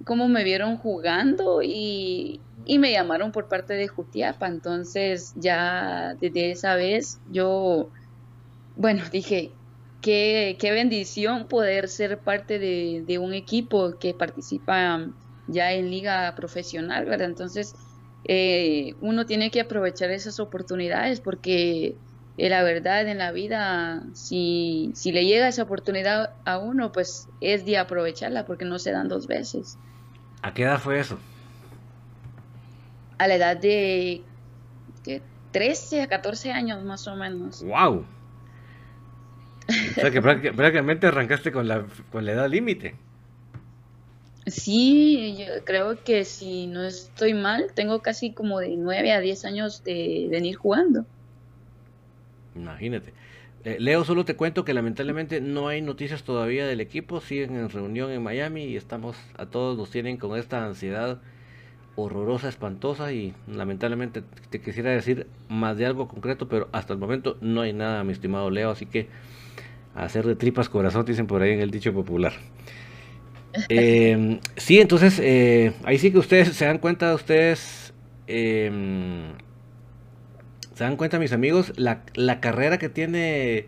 [0.04, 6.50] como me vieron jugando y, y, me llamaron por parte de Jutiapa, entonces ya desde
[6.50, 7.90] esa vez yo,
[8.76, 9.52] bueno, dije,
[10.00, 15.06] qué, qué bendición poder ser parte de, de, un equipo que participa
[15.48, 17.28] ya en liga profesional, ¿verdad?
[17.28, 17.74] Entonces,
[18.24, 21.96] eh, uno tiene que aprovechar esas oportunidades porque
[22.38, 27.28] eh, la verdad en la vida, si, si le llega esa oportunidad a uno, pues
[27.40, 29.78] es de aprovecharla porque no se dan dos veces.
[30.42, 31.18] ¿A qué edad fue eso?
[33.18, 34.22] A la edad de,
[35.04, 37.62] de 13 a 14 años más o menos.
[37.62, 38.04] ¡Wow!
[39.68, 42.96] O sea que prácticamente arrancaste con la, con la edad límite.
[44.52, 49.46] Sí, yo creo que si no estoy mal, tengo casi como de 9 a 10
[49.46, 51.06] años de venir jugando.
[52.54, 53.14] Imagínate.
[53.64, 57.70] Eh, Leo, solo te cuento que lamentablemente no hay noticias todavía del equipo, siguen en
[57.70, 61.20] reunión en Miami y estamos, a todos nos tienen con esta ansiedad
[61.96, 67.38] horrorosa, espantosa y lamentablemente te quisiera decir más de algo concreto, pero hasta el momento
[67.40, 69.08] no hay nada, mi estimado Leo, así que
[69.94, 72.32] hacer de tripas corazón, dicen por ahí en el dicho popular.
[73.68, 77.92] Eh, sí, entonces, eh, ahí sí que ustedes se dan cuenta, ustedes
[78.26, 79.32] em,
[80.74, 83.66] se dan cuenta, mis amigos, la, la, carrera que tiene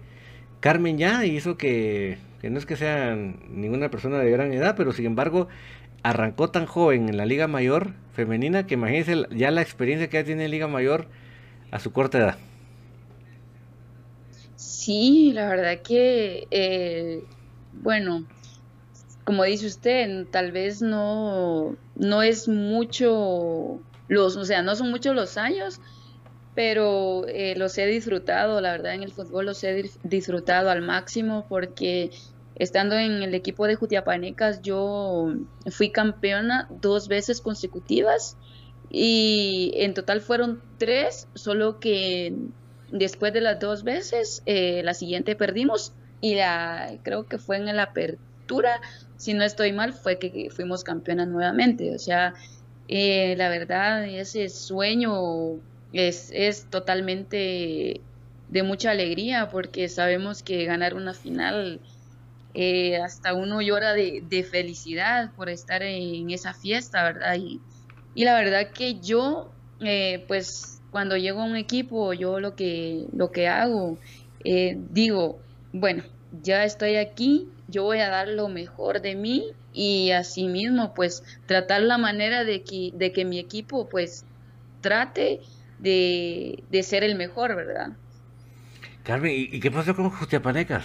[0.61, 4.93] Carmen ya hizo que, que no es que sea ninguna persona de gran edad, pero
[4.93, 5.49] sin embargo
[6.03, 10.25] arrancó tan joven en la Liga Mayor femenina que imagínense ya la experiencia que ya
[10.25, 11.07] tiene en Liga Mayor
[11.71, 12.39] a su corta edad.
[14.57, 17.25] Sí, la verdad que, eh,
[17.73, 18.27] bueno,
[19.25, 25.15] como dice usted, tal vez no, no es mucho los, o sea, no son muchos
[25.15, 25.81] los años,
[26.55, 31.47] pero eh, los he disfrutado, la verdad en el fútbol los he disfrutado al máximo
[31.49, 32.11] porque
[32.55, 35.33] estando en el equipo de Jutiapanecas yo
[35.71, 38.37] fui campeona dos veces consecutivas
[38.91, 42.37] y en total fueron tres, solo que
[42.93, 47.75] después de las dos veces eh, la siguiente perdimos y la creo que fue en
[47.75, 48.34] la apertura
[49.17, 51.95] si no estoy mal, fue que fuimos campeonas nuevamente.
[51.95, 52.35] O sea,
[52.89, 55.61] eh, la verdad, ese sueño
[55.93, 58.01] es, es totalmente
[58.49, 61.81] de mucha alegría porque sabemos que ganar una final,
[62.53, 67.37] eh, hasta uno llora de, de, felicidad por estar en esa fiesta, ¿verdad?
[67.37, 67.61] Y,
[68.15, 73.07] y la verdad que yo, eh, pues cuando llego a un equipo, yo lo que,
[73.13, 73.99] lo que hago,
[74.45, 75.41] digo,
[75.73, 76.05] bueno,
[76.43, 81.83] ya estoy aquí, yo voy a dar lo mejor de mí y asimismo pues tratar
[81.83, 84.25] la manera de que, de que mi equipo pues
[84.81, 85.41] trate
[85.79, 87.97] de, ser el mejor, ¿verdad?
[89.03, 90.85] Carmen, ¿y, qué pasó con Justiapanecas?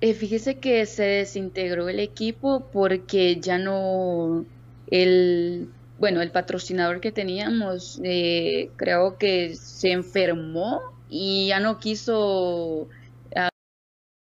[0.00, 4.44] Eh, fíjese que se desintegró el equipo porque ya no
[4.90, 10.80] el bueno el patrocinador que teníamos eh, creo que se enfermó
[11.10, 12.88] y ya no quiso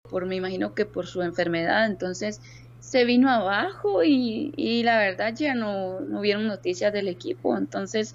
[0.09, 2.41] por me imagino que por su enfermedad, entonces
[2.79, 8.15] se vino abajo y, y la verdad ya no, no hubieron noticias del equipo, entonces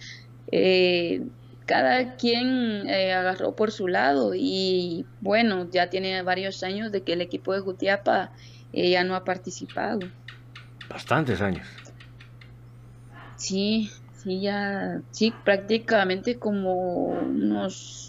[0.52, 1.22] eh,
[1.66, 7.14] cada quien eh, agarró por su lado y bueno, ya tiene varios años de que
[7.14, 8.32] el equipo de Jutiapa
[8.72, 10.12] eh, ya no ha participado.
[10.90, 11.68] Bastantes años.
[13.36, 18.09] Sí, sí, ya, sí, prácticamente como unos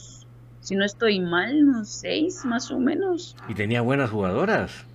[0.70, 3.34] si no estoy mal, unos seis más o menos.
[3.44, 4.86] ¿Y tenía buenas jugadoras?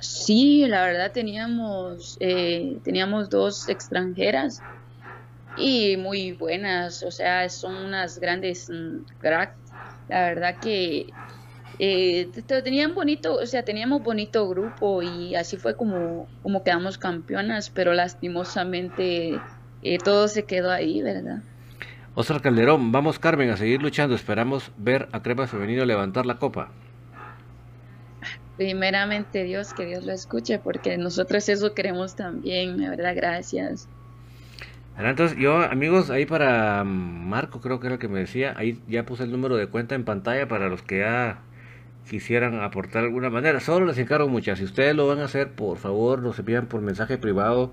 [0.00, 4.64] Sí, la verdad teníamos, eh, teníamos dos extranjeras
[5.54, 9.54] y muy buenas, o sea, son unas grandes mm, cracks.
[10.08, 11.14] La verdad que
[11.78, 12.32] eh,
[12.64, 17.94] tenían bonito, o sea, teníamos bonito grupo y así fue como, como quedamos campeonas, pero
[17.94, 19.46] lastimosamente
[19.82, 21.44] eh, todo se quedó ahí, ¿verdad?
[22.18, 26.70] Oscar Calderón, vamos Carmen a seguir luchando, esperamos ver a Crema Femenino levantar la copa.
[28.56, 33.86] Primeramente Dios, que Dios lo escuche, porque nosotros eso queremos también, de verdad, gracias.
[34.98, 39.04] Entonces, yo, amigos, ahí para Marco, creo que era el que me decía, ahí ya
[39.04, 41.40] puse el número de cuenta en pantalla para los que ya
[42.08, 43.60] quisieran aportar de alguna manera.
[43.60, 44.58] Solo les encargo muchas.
[44.58, 47.72] Si ustedes lo van a hacer, por favor, nos envían por mensaje privado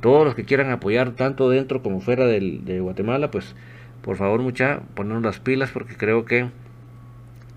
[0.00, 3.54] Todos los que quieran apoyar tanto dentro como fuera de Guatemala, pues
[4.02, 6.48] por favor mucha, ponernos las pilas porque creo que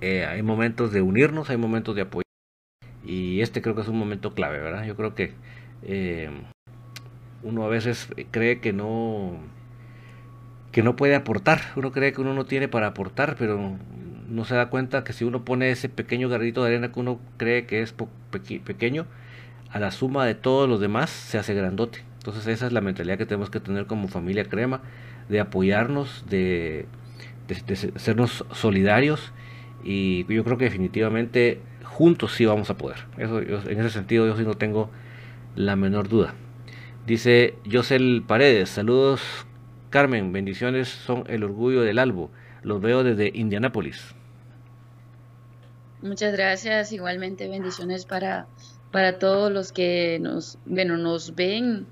[0.02, 2.31] eh, hay momentos de unirnos, hay momentos de apoyar.
[3.06, 4.86] Y este creo que es un momento clave, ¿verdad?
[4.86, 5.34] Yo creo que
[5.84, 6.30] eh,
[7.44, 9.40] uno a veces cree que no
[10.72, 13.76] que no puede aportar, uno cree que uno no tiene para aportar, pero
[14.30, 17.20] no se da cuenta que si uno pone ese pequeño garrito de arena que uno
[17.38, 17.94] cree que es
[18.64, 19.06] pequeño,
[19.70, 22.04] a la suma de todos los demás se hace grandote.
[22.20, 24.82] Entonces esa es la mentalidad que tenemos que tener como familia crema,
[25.28, 26.86] de apoyarnos, de,
[27.48, 29.34] de sernos solidarios
[29.84, 31.60] y yo creo que definitivamente
[31.92, 32.98] juntos sí vamos a poder.
[33.18, 34.90] Eso, en ese sentido yo sí no tengo
[35.56, 36.34] la menor duda.
[37.06, 39.22] Dice Josel Paredes, saludos
[39.90, 42.32] Carmen, bendiciones son el orgullo del Albo.
[42.64, 44.16] Los veo desde Indianápolis.
[46.02, 48.48] Muchas gracias, igualmente bendiciones para,
[48.92, 51.86] para todos los que nos, bueno, nos ven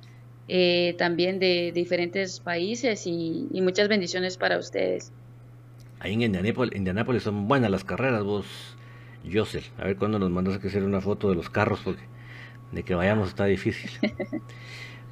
[0.47, 5.11] eh, también de diferentes países y, muchas bendiciones para ustedes.
[5.99, 8.45] Ahí en Indianápolis, son buenas las carreras, vos,
[9.31, 9.63] Josel.
[9.77, 12.03] A ver cuándo nos mandas a hacer una foto de los carros, porque
[12.71, 13.91] de que vayamos está difícil.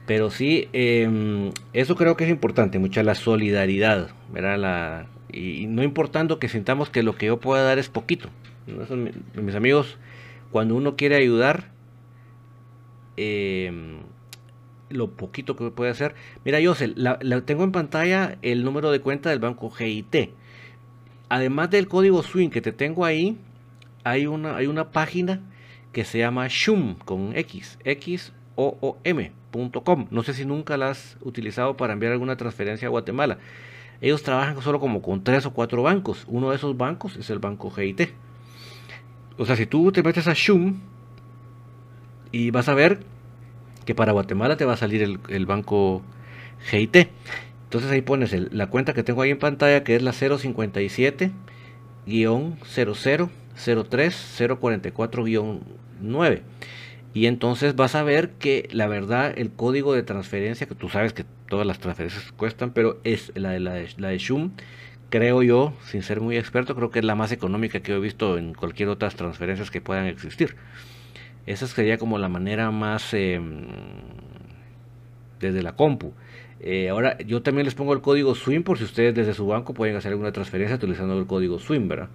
[0.06, 4.58] Pero sí, em, eso creo que es importante, mucha la solidaridad, ¿verdad?
[4.58, 8.30] La, y, no importando que sintamos que lo que yo pueda dar es poquito.
[9.36, 9.98] mis amigos,
[10.52, 11.72] cuando uno quiere ayudar,
[13.18, 14.00] em,
[14.90, 16.16] lo poquito que puede hacer.
[16.46, 20.32] Mira, yo la, tengo en pantalla el número de cuenta del banco GIT.
[21.30, 23.38] Además del código SWING que te tengo ahí,
[24.10, 25.42] hay una, hay una página
[25.92, 29.32] que se llama SHUM con X, X O O M
[30.12, 33.40] no sé si nunca la has utilizado para enviar alguna transferencia a Guatemala.
[34.02, 36.26] Ellos trabajan solo como con tres o cuatro bancos.
[36.28, 38.10] Uno de esos bancos es el banco GIT.
[39.38, 40.80] O sea, si tú te metes a Shum
[42.32, 43.00] y vas a ver
[43.86, 46.04] que para Guatemala te va a salir el, banco
[46.70, 47.10] GIT.
[47.64, 51.32] Entonces ahí pones la cuenta que tengo ahí en pantalla que es la 057
[53.58, 55.26] 00 03 044
[56.00, 56.44] 9
[57.18, 61.14] y entonces vas a ver que la verdad el código de transferencia, que tú sabes
[61.14, 64.52] que todas las transferencias cuestan, pero es la de, la de, la Shum,
[65.10, 68.38] creo yo, sin ser muy experto, creo que es la más económica que he visto
[68.38, 70.58] en cualquier otras transferencias que puedan existir.
[71.48, 73.66] Esa sería como la manera más em,
[75.40, 76.14] desde la compu.
[76.60, 79.74] Eh, ahora, yo también les pongo el código SWIM por si ustedes desde su banco
[79.74, 82.10] pueden hacer alguna transferencia utilizando el código SWIM, ¿verdad?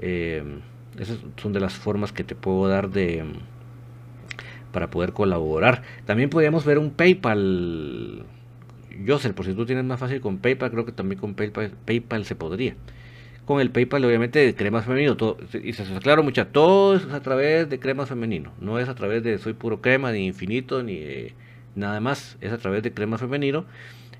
[0.00, 0.60] Em,
[0.98, 3.24] esas son de las formas que te puedo dar de
[4.72, 5.82] para poder colaborar.
[6.06, 8.24] También podríamos ver un PayPal.
[9.04, 11.72] Yo sé, por si tú tienes más fácil con PayPal, creo que también con PayPal,
[11.84, 12.76] PayPal se podría.
[13.44, 15.16] Con el PayPal, obviamente, cremas femenino.
[15.16, 18.52] Todo, y se aclaro mucha, todo es a través de cremas femenino.
[18.60, 21.28] No es a través de soy puro crema, ni infinito, ni
[21.74, 22.36] nada más.
[22.40, 23.64] Es a través de crema femenino.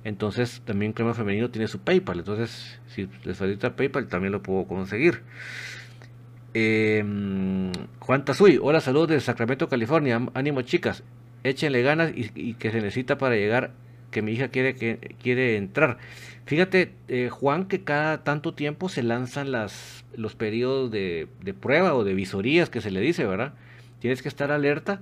[0.04, 2.20] Entonces, también crema femenino tiene su PayPal.
[2.20, 5.22] Entonces, si les falta PayPal, también lo puedo conseguir.
[6.54, 7.04] Eh,
[8.00, 10.20] Juan Tazuy, hola, saludos de Sacramento, California.
[10.34, 11.02] Ánimo, chicas.
[11.44, 13.72] Échenle ganas y, que se necesita para llegar,
[14.10, 15.98] que mi hija quiere, que, quiere entrar.
[16.46, 21.28] Fíjate, eh, Juan, que cada tanto tiempo se lanzan los periodos de,
[21.60, 23.54] prueba o de visorías que se le dice, ¿verdad?
[24.00, 25.00] Tienes que estar alerta.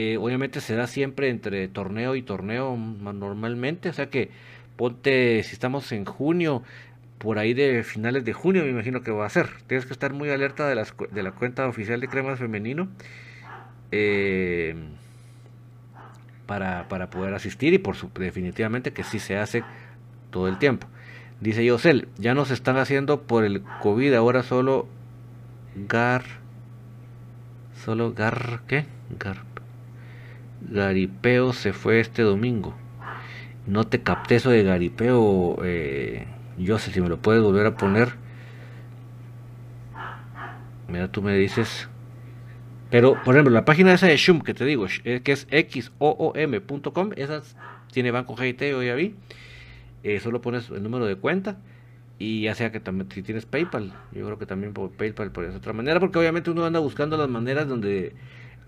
[0.00, 4.30] Eh, obviamente se da siempre entre torneo y torneo normalmente, o sea que
[4.76, 6.62] ponte, si estamos en junio,
[7.18, 9.48] por ahí de finales de junio me imagino que va a ser.
[9.66, 12.86] Tienes que estar muy alerta de, de la cuenta oficial de Cremas Femenino
[13.90, 14.76] eh,
[16.46, 19.64] para, poder asistir y por su, definitivamente que sí se hace
[20.30, 20.86] todo el tiempo.
[21.40, 24.86] Dice Yosel, ya nos están haciendo por el COVID, ahora solo
[25.88, 26.22] gar...
[27.84, 28.60] Solo gar...
[28.68, 28.86] ¿Qué?
[29.18, 29.47] Gar...
[30.70, 32.74] Garipeo se fue este domingo.
[33.66, 37.76] No te capté eso de garipeo, eh, yo sé si me lo puedes volver a
[37.76, 38.14] poner.
[40.88, 41.88] Mira, tú me dices.
[42.90, 47.10] Pero, por ejemplo, la página esa de Shum que te digo, eh, que es xoom.com,
[47.16, 47.42] esa
[47.92, 49.14] tiene Banco GT, yo ya vi.
[50.02, 51.58] Eh, solo pones el número de cuenta.
[52.18, 55.44] Y ya sea que también, si tienes PayPal, yo creo que también por PayPal por
[55.44, 58.14] esa otra manera, porque obviamente uno anda buscando las maneras donde,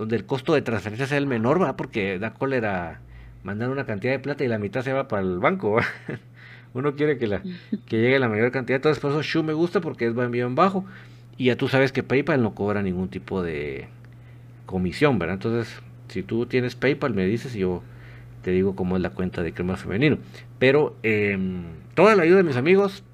[0.01, 1.77] donde el costo de transferencia sea el menor, ¿va?
[1.77, 3.03] Porque da cólera
[3.43, 5.85] mandar una cantidad de plata y la mitad se va para el banco, ¿va?
[6.73, 7.43] Uno quiere que, la,
[7.87, 8.77] que llegue la mayor cantidad.
[8.77, 10.87] Entonces, por eso Shu me gusta porque es bien bajo.
[11.37, 13.89] Y ya tú sabes que PayPal no cobra ningún tipo de
[14.65, 15.35] comisión, ¿verdad?
[15.35, 17.83] Entonces, si tú tienes PayPal, me dices y yo
[18.41, 20.17] te digo cómo es la cuenta de crema femenino.
[20.59, 21.37] Pero eh,
[21.93, 23.05] toda la ayuda de mis amigos,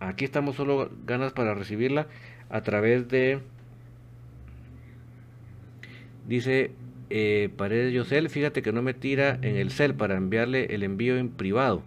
[0.00, 2.06] Aquí estamos solo ganas para recibirla
[2.50, 3.40] a través de...
[6.26, 6.72] Dice
[7.10, 11.16] eh, Paredes Yosel, fíjate que no me tira en el cel para enviarle el envío
[11.16, 11.82] en privado.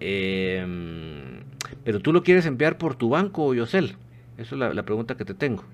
[0.00, 1.40] Em,
[1.84, 3.96] pero tú lo quieres enviar por tu banco, Yosel.
[4.36, 5.64] Esa es la, pregunta que te tengo.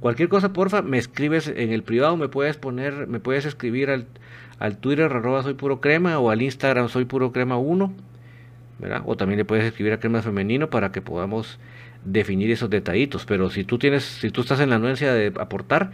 [0.00, 4.06] Cualquier cosa, porfa, me escribes en el privado, me puedes poner, me puedes escribir al,
[4.58, 7.92] al Twitter arroba soy puro crema o al Instagram soy puro crema 1,
[8.78, 9.02] ¿verdad?
[9.04, 11.58] O también le puedes escribir a crema femenino para que podamos
[12.04, 13.26] definir esos detallitos.
[13.26, 15.92] Pero si tú tienes, si tú estás en la anuencia de aportar,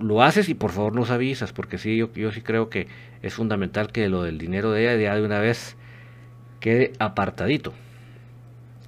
[0.00, 2.88] lo haces y por favor nos avisas, porque sí, yo, sí creo que
[3.22, 5.76] es fundamental que lo del dinero de ella de una vez
[6.60, 7.72] quede apartadito.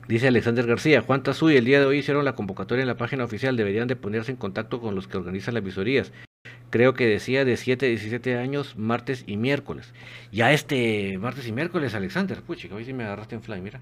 [0.09, 3.25] Dice Alexander García, Juan Tazuy, el día de hoy hicieron la convocatoria en la página
[3.25, 6.13] oficial, deberían de ponerse en contacto con los que organizan las visorías.
[6.69, 9.95] Creo que decía de 7 a 17 años, martes y miércoles.
[10.31, 13.81] Ya este martes y miércoles, Alexander, puchica, hoy sí me agarraste en fly, mira.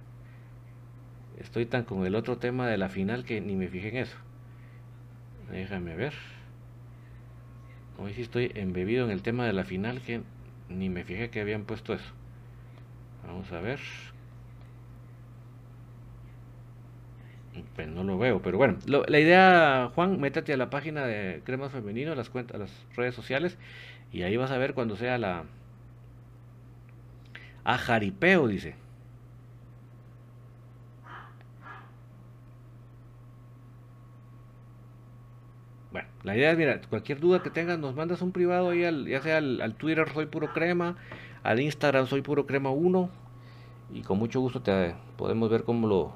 [1.52, 4.16] Estoy tan con el otro tema de la final que ni me fijé en eso.
[5.50, 6.14] Déjame ver.
[7.98, 10.22] Hoy sí estoy embebido en el tema de la final que
[10.70, 12.10] ni me fijé que habían puesto eso.
[13.26, 13.80] Vamos a ver.
[17.76, 21.70] Pues no lo veo, pero bueno, la idea, Juan, métete a la página de Cremas
[21.70, 23.58] Femenino, las cuentas, a las redes sociales,
[24.10, 25.44] y ahí vas a ver cuando sea la
[27.64, 28.74] a jaripeo, dice.
[35.92, 39.06] Bueno, la idea es, mira, cualquier duda que tengas, nos mandas un privado ahí, al,
[39.06, 40.96] ya sea al, al Twitter Soy Puro Crema,
[41.42, 43.10] al Instagram Soy Puro Crema 1,
[43.94, 46.12] y con mucho gusto te podemos ver cómo lo,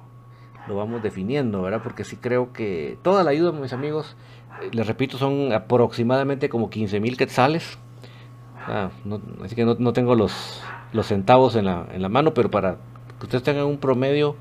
[0.66, 1.80] lo vamos definiendo, ¿verdad?
[1.82, 4.16] Porque sí creo que toda la ayuda, mis amigos,
[4.62, 7.78] eh, les repito, son aproximadamente como 15 mil quetzales.
[8.66, 8.90] Ah,
[9.44, 12.78] así que no, tengo los, los centavos en la, en la mano, pero para
[13.18, 14.36] que ustedes tengan un promedio.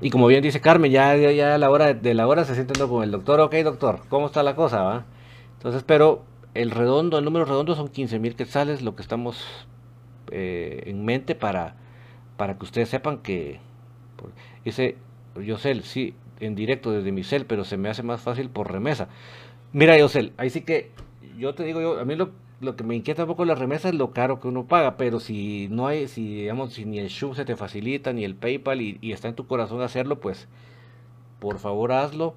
[0.00, 2.86] Y como bien dice Carmen, ya, ya, a la hora de, la hora se sienten
[2.88, 3.40] con el doctor.
[3.40, 4.82] Ok, doctor, ¿cómo está la cosa?
[4.82, 5.06] Va?
[5.54, 6.22] Entonces, pero
[6.54, 9.66] el redondo, el número redondo son 15 mil quetzales, lo que estamos
[10.30, 11.76] eh, en mente para,
[12.36, 13.60] para que ustedes sepan que
[14.64, 14.96] ese
[15.36, 19.08] Yosel, sí, en directo desde mi cel, pero se me hace más fácil por remesa.
[19.72, 20.90] Mira, Yosel, ahí sí que
[21.38, 22.30] yo te digo, yo, a mí lo,
[22.60, 25.20] lo que me inquieta un poco la remesa es lo caro que uno paga, pero
[25.20, 28.80] si no hay, si digamos, si ni el Shub se te facilita, ni el PayPal
[28.80, 30.48] y, está en tu corazón hacerlo, pues
[31.38, 32.34] por favor hazlo.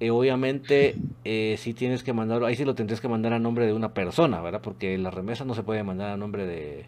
[0.00, 3.66] Eh, obviamente, eh, si tienes que mandarlo, ahí sí lo tendrás que mandar a nombre
[3.66, 4.62] de una persona, ¿verdad?
[4.62, 6.86] Porque la remesa no se puede mandar a nombre de,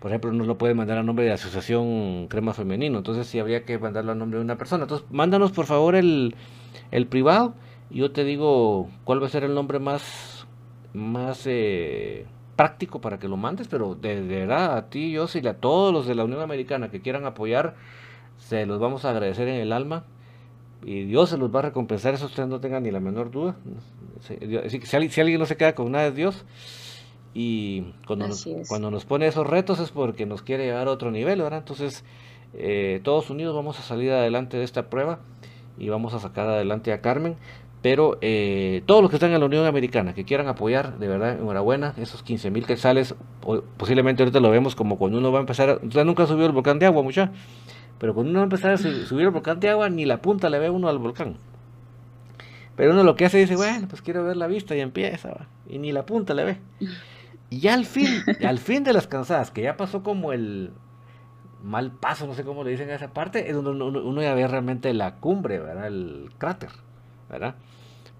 [0.00, 3.64] por ejemplo, no lo puede mandar a nombre de Asociación Crema Femenino, entonces sí habría
[3.64, 4.84] que mandarlo a nombre de una persona.
[4.84, 6.34] Entonces, mándanos por favor el,
[6.90, 7.54] el privado
[7.90, 10.35] y yo te digo cuál va a ser el nombre más,
[10.94, 12.26] más eh,
[12.56, 16.06] práctico para que lo mandes, pero de, verdad a ti, yo, y a todos los
[16.06, 17.74] de la Unión Americana que quieran apoyar,
[18.38, 20.04] se los vamos a agradecer en el alma
[20.84, 23.56] y Dios se los va a recompensar, eso ustedes no tengan ni la menor duda.
[24.20, 26.44] Si, si, alguien, si alguien no se queda con nada es Dios.
[27.38, 31.10] Y cuando nos, cuando nos pone esos retos es porque nos quiere llevar a otro
[31.10, 31.58] nivel, ¿verdad?
[31.58, 32.02] Entonces,
[32.54, 35.18] eh, todos unidos vamos a salir adelante de esta prueba
[35.78, 37.36] y vamos a sacar adelante a Carmen.
[37.86, 41.38] Pero eh, todos los que están en la Unión Americana, que quieran apoyar, de verdad,
[41.38, 43.14] enhorabuena, esos 15 mil quetzales,
[43.76, 46.80] posiblemente ahorita lo vemos como cuando uno va a empezar, usted nunca subió el volcán
[46.80, 47.30] de agua, mucha,
[48.00, 50.50] pero cuando uno va a empezar a subir el volcán de agua, ni la punta
[50.50, 51.36] le ve uno al volcán.
[52.74, 55.78] Pero uno lo que hace dice, bueno, pues quiero ver la vista y empieza, y
[55.78, 56.56] ni la punta le ve.
[57.50, 58.08] Y al fin,
[58.44, 60.72] al fin de las cansadas, que ya pasó como el
[61.62, 64.48] mal paso, no sé cómo le dicen a esa parte, es donde uno, ya ve
[64.48, 65.86] realmente la cumbre, ¿verdad?
[65.86, 66.70] El cráter,
[67.30, 67.54] ¿verdad?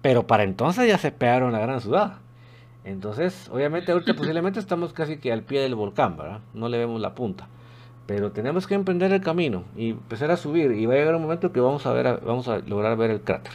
[0.07, 2.19] Pero para entonces ya se pegaron la gran sudada.
[2.85, 6.39] Entonces, obviamente ahorita posiblemente estamos casi que al pie del volcán, ¿verdad?
[6.53, 7.49] No le vemos la punta.
[8.05, 11.23] Pero tenemos que emprender el camino y empezar a subir y va a llegar un
[11.23, 13.51] momento que vamos a ver, vamos a lograr ver el cráter.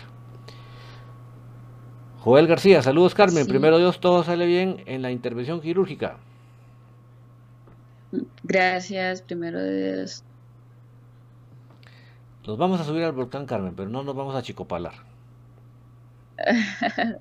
[2.21, 3.47] Joel García, saludos Carmen.
[3.47, 6.19] Primero Dios, todo sale bien en la intervención quirúrgica.
[8.43, 10.23] Gracias, primero Dios.
[12.47, 15.13] Nos vamos a subir al volcán Carmen, pero no nos vamos a chicopalar.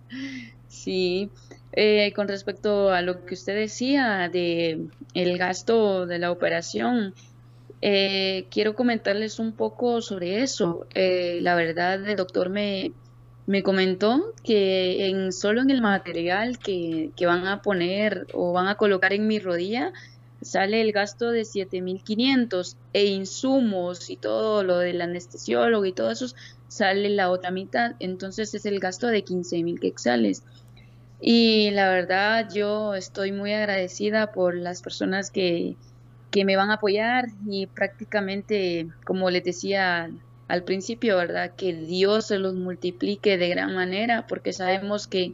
[0.67, 1.31] sí,
[1.73, 7.13] eh, con respecto a lo que usted decía de el gasto de la operación,
[7.81, 10.85] eh, quiero comentarles un poco sobre eso.
[10.93, 12.93] Eh, la verdad, el doctor me,
[13.45, 18.75] me comentó que en solo en el material que, van a poner o van a
[18.75, 19.91] colocar en mi rodilla
[20.41, 26.27] sale el gasto de 7.500 e insumos y todo lo del anestesiólogo y todo eso
[26.67, 30.43] sale la otra mitad, entonces es el gasto de 15.000 quexales.
[31.19, 35.75] Y la verdad yo estoy muy agradecida por las personas que,
[36.31, 40.09] que me van a apoyar y prácticamente, como les decía
[40.47, 41.51] al principio, ¿verdad?
[41.55, 45.33] Que Dios se los multiplique de gran manera, porque sabemos que,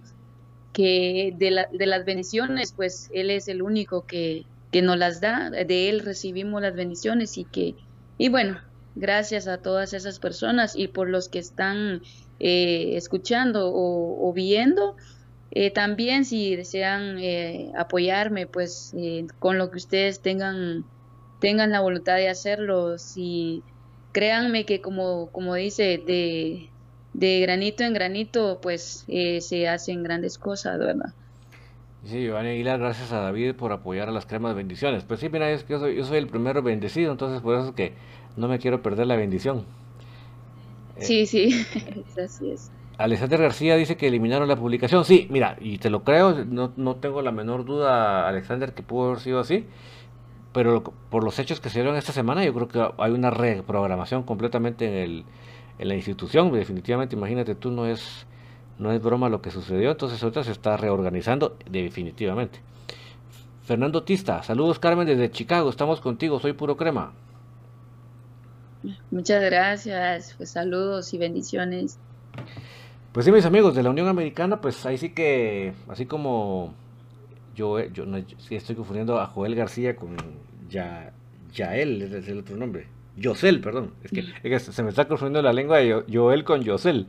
[0.74, 4.46] que de, de las bendiciones, pues Él es el único que,
[4.78, 7.74] que nos las da, de Él recibimos las bendiciones y que,
[8.20, 8.60] y bueno,
[8.94, 12.04] gracias a todas esas personas y por los que están
[12.40, 14.96] eh, escuchando o, viendo.
[15.50, 18.94] Eh, también si desean eh, apoyarme, pues
[19.40, 20.86] con lo que ustedes tengan,
[21.40, 23.64] tengan la voluntad de hacerlo, si
[24.12, 26.70] créanme que como, como dice, de,
[27.14, 31.16] de granito en granito, pues se hacen grandes cosas, ¿verdad?
[32.08, 35.04] Sí, Giovanni Aguilar, gracias a David por apoyar a las cremas de bendiciones.
[35.04, 37.70] Pues sí, mira, es que yo soy, yo soy el primero bendecido, entonces por eso
[37.70, 37.94] es que
[38.38, 39.66] no me quiero perder la bendición.
[41.00, 41.66] Sí, sí,
[42.24, 42.72] así es.
[42.98, 45.04] Alexander García dice que eliminaron la publicación.
[45.04, 49.08] Sí, mira, y te lo creo, no, no tengo la menor duda, Alexander, que pudo
[49.08, 49.66] haber sido así.
[50.54, 54.24] Pero por los hechos que se dieron esta semana, yo creo que hay una reprogramación
[54.24, 55.26] completamente en, el,
[55.78, 56.54] en la institución.
[56.54, 58.26] Definitivamente, imagínate, tú no es,
[58.80, 62.60] no es broma lo que sucedió, entonces ahorita se está reorganizando definitivamente.
[63.64, 67.12] Fernando Tista, saludos Carmen desde Chicago, estamos contigo, soy puro crema.
[69.12, 72.00] Muchas gracias, pues saludos y bendiciones.
[73.12, 76.74] Pues sí, mis amigos de la Unión Americana, pues ahí sí que, así como
[77.56, 80.16] yo, yo no, sí estoy confundiendo a Joel García con
[80.70, 81.12] ya,
[81.54, 82.88] Yael, es el otro nombre.
[83.18, 83.94] Yosel, perdón.
[84.04, 87.08] Es que, se me está confundiendo la lengua de Joel con Yosel.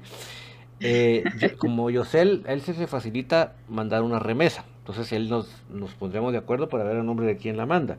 [0.81, 1.25] Eh,
[1.59, 4.65] como Yosel, él se le facilita mandar una remesa.
[4.81, 7.99] Entonces él nos, nos pondremos de acuerdo para ver el nombre de quién la manda.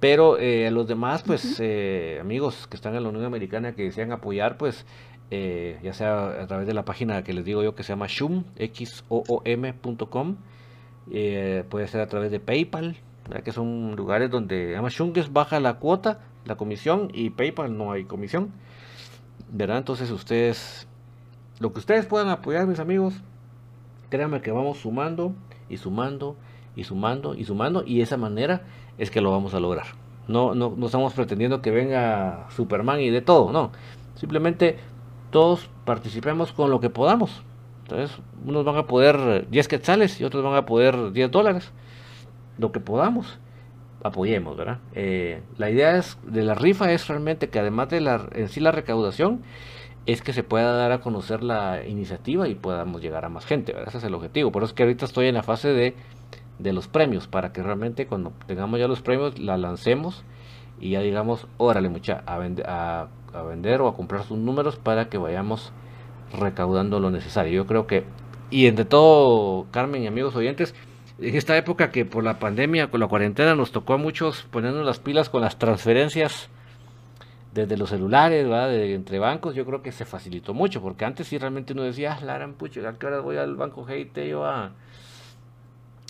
[0.00, 4.12] Pero eh, los demás, pues, eh, amigos que están en la Unión Americana que desean
[4.12, 4.86] apoyar, pues,
[5.30, 8.06] eh, ya sea a través de la página que les digo yo que se llama
[8.08, 10.36] shum, x o o m.com,
[11.12, 12.96] eh, puede ser a través de PayPal,
[13.44, 17.92] que son lugares donde, además Shum es baja la cuota, la comisión, y PayPal no
[17.92, 18.50] hay comisión,
[19.52, 19.78] ¿verdad?
[19.78, 20.88] Entonces ustedes,
[21.60, 23.14] lo que ustedes puedan apoyar, mis amigos,
[24.08, 25.34] créanme que vamos sumando
[25.68, 26.36] y sumando
[26.74, 28.62] y sumando y sumando, y esa manera
[28.98, 29.86] es que lo vamos a lograr.
[30.26, 33.72] No, no, no estamos pretendiendo que venga Superman y de todo, no.
[34.14, 34.78] Simplemente
[35.30, 37.42] todos participemos con lo que podamos.
[37.82, 41.72] Entonces, unos van a poder 10 quetzales y otros van a poder 10 dólares.
[42.58, 43.38] Lo que podamos,
[44.02, 44.78] apoyemos, ¿verdad?
[44.94, 48.60] Eh, la idea es, de la rifa es realmente que además de la, en sí
[48.60, 49.42] la recaudación,
[50.06, 53.72] es que se pueda dar a conocer la iniciativa y podamos llegar a más gente,
[53.72, 53.88] ¿verdad?
[53.88, 54.50] Ese es el objetivo.
[54.50, 55.94] Por eso es que ahorita estoy en la fase de
[56.62, 60.22] de los premios para que realmente cuando tengamos ya los premios la lancemos
[60.78, 65.18] y ya digamos, órale mucha, a, a, vender o a comprar sus números para que
[65.18, 65.72] vayamos
[66.38, 67.52] recaudando lo necesario.
[67.52, 68.04] Yo creo que,
[68.50, 70.74] y entre todo, Carmen y amigos oyentes,
[71.18, 74.86] en esta época que por la pandemia, con la cuarentena, nos tocó a muchos ponernos
[74.86, 76.48] las pilas con las transferencias
[77.52, 81.38] desde los celulares, De, entre bancos, yo creo que se facilitó mucho, porque antes sí
[81.38, 84.72] realmente uno decía, ah, Lara, pucho, ¿a qué hora voy al banco GIT yo a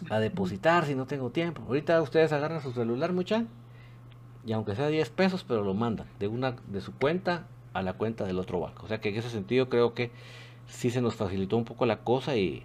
[0.08, 1.62] a depositar si no tengo tiempo.
[1.66, 3.44] Ahorita ustedes agarran su celular, mucha,
[4.46, 7.92] y aunque sea 10 pesos, pero lo mandan de una de su cuenta a la
[7.94, 8.84] cuenta del otro banco.
[8.84, 10.10] O sea que en ese sentido creo que
[10.66, 12.64] sí se nos facilitó un poco la cosa y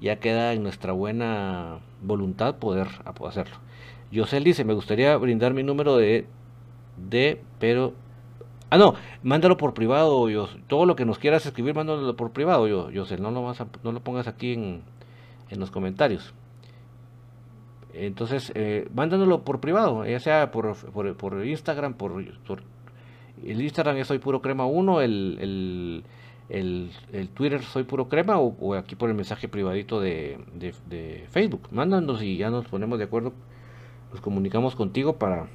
[0.00, 3.56] ya queda en nuestra buena voluntad poder hacerlo.
[4.10, 6.26] Yosel dice, me gustaría brindar mi número de,
[6.96, 7.94] de, pero...
[8.72, 12.66] Ah, no, mándalo por privado, yo, todo lo que nos quieras escribir, mándalo por privado,
[12.66, 14.80] yo, Yosel, no lo, vas no lo pongas aquí en,
[15.50, 16.32] en los comentarios.
[17.92, 22.18] Entonces, eh, mándanoslo por privado, ya sea por, por, Instagram, por,
[23.44, 26.02] el Instagram es Soy Puro Crema 1, el,
[26.48, 30.38] el, el, Twitter Soy Puro Crema o, aquí por el mensaje privadito de,
[30.88, 31.68] de, Facebook.
[31.72, 33.34] Mándanos y ya nos ponemos de acuerdo,
[34.12, 35.50] nos comunicamos contigo para,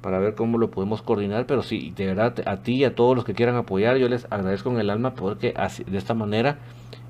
[0.00, 3.16] para ver cómo lo podemos coordinar, pero sí, de verdad, a ti y a todos
[3.16, 6.58] los que quieran apoyar, yo les agradezco en el alma porque así, de esta manera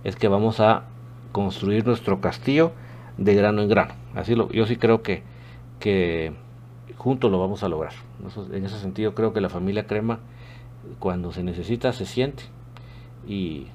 [0.04, 0.84] es que vamos a
[1.32, 2.72] construir nuestro castillo
[3.18, 3.94] de grano en grano.
[4.14, 5.22] Así lo, yo sí creo que,
[5.80, 6.32] que
[6.96, 7.92] juntos lo vamos a lograr.
[8.52, 10.20] En ese sentido creo que la familia Crema
[10.98, 12.44] cuando se necesita se siente
[13.26, 13.66] y,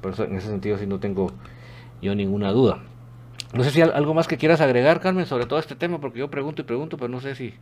[0.00, 1.30] por eso en ese sentido sí no tengo
[2.00, 2.78] yo ninguna duda.
[3.54, 6.18] No sé si hay algo más que quieras agregar, Carmen, sobre todo este tema, porque
[6.18, 7.54] yo pregunto y pregunto, pero no sé si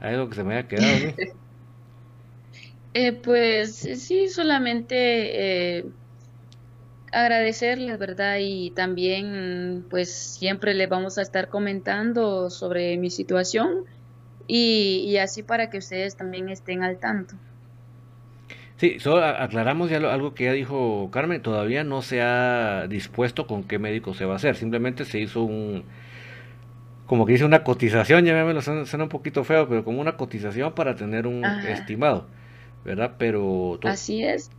[0.00, 1.14] hay algo que se me haya quedado.
[2.94, 5.84] eh, pues sí, solamente eh,
[7.12, 8.36] agradecerles, ¿verdad?
[8.40, 13.84] Y también, pues siempre les vamos a estar comentando sobre mi situación
[14.46, 17.36] y, así para que ustedes también estén al tanto.
[18.82, 23.62] Sí, solo aclaramos ya algo que ya dijo Carmen, todavía no se ha dispuesto con
[23.62, 25.84] qué médico se va a hacer, simplemente se hizo un
[27.06, 30.16] como que dice una cotización, ya me lo suena, un poquito feo, pero como una
[30.16, 32.26] cotización para tener un estimado,
[32.84, 33.12] ¿verdad?
[33.18, 33.78] Pero...
[33.84, 34.50] Así es.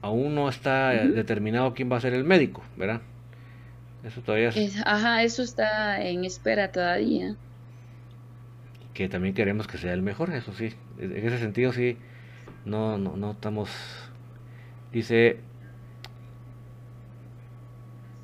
[0.00, 3.00] Aún no está determinado quién va a ser el médico, ¿verdad?
[4.04, 4.80] Eso todavía es...
[4.86, 7.34] Ajá, eso está en espera todavía.
[8.94, 10.72] Que también queremos que sea el mejor, eso sí.
[11.00, 11.96] En ese sentido sí,
[12.64, 13.70] no, no, no estamos...
[14.92, 15.40] Dice,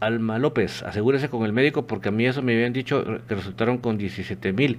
[0.04, 3.78] Alma López, asegúrese con el médico porque a mí eso me habían dicho que resultaron
[3.78, 4.78] con 17 mil.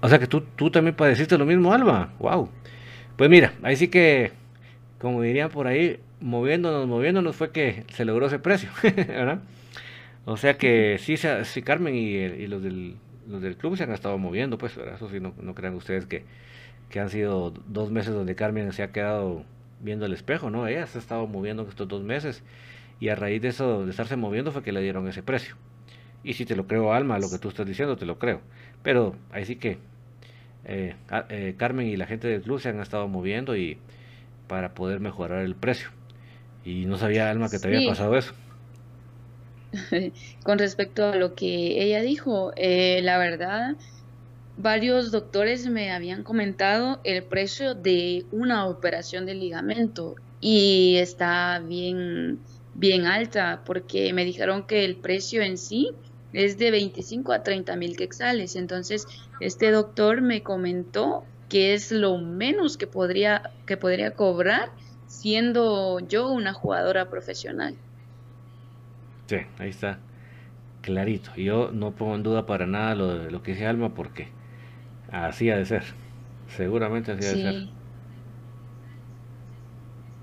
[0.00, 2.12] O sea que tú, tú también padeciste lo mismo, Alma.
[2.18, 2.50] Wow.
[3.16, 4.32] Pues mira, ahí sí que,
[4.98, 9.40] como dirían por ahí, moviéndonos, moviéndonos fue que se logró ese precio, ¿verdad?
[10.24, 12.96] O sea que sí, sí Carmen y, los, del,
[13.28, 16.24] los del club se han estado moviendo, pues, eso sí, no crean ustedes que,
[16.92, 19.44] que han sido dos meses donde Carmen se ha quedado
[19.80, 20.68] viendo el espejo, ¿no?
[20.68, 22.44] Ella se ha estado moviendo estos dos meses
[23.00, 25.56] y a raíz de eso, de estarse moviendo, fue que le dieron ese precio.
[26.22, 28.42] Y si te lo creo, Alma, lo que tú estás diciendo, te lo creo.
[28.82, 29.78] Pero ahí sí que
[30.66, 30.94] eh,
[31.30, 33.78] eh, Carmen y la gente del club se han estado moviendo y
[34.46, 35.88] para poder mejorar el precio.
[36.62, 38.34] Y no sabía, Alma, que te había pasado eso.
[40.44, 43.76] Con respecto a lo que ella dijo, eh, la verdad,
[44.56, 52.40] varios doctores me habían comentado el precio de una operación de ligamento y está bien
[52.74, 55.90] bien alta porque me dijeron que el precio en sí
[56.32, 58.56] es de 25 a 30 mil quexales.
[58.56, 59.06] Entonces,
[59.40, 64.70] este doctor me comentó que es lo menos que podría, que podría cobrar
[65.06, 67.74] siendo yo una jugadora profesional.
[69.26, 69.98] Sí, ahí está,
[70.80, 71.34] clarito.
[71.36, 74.28] Yo no pongo en duda para nada lo, de, lo que dice Alma porque
[75.12, 75.84] así ha de ser.
[76.48, 77.82] Seguramente así ha de ser.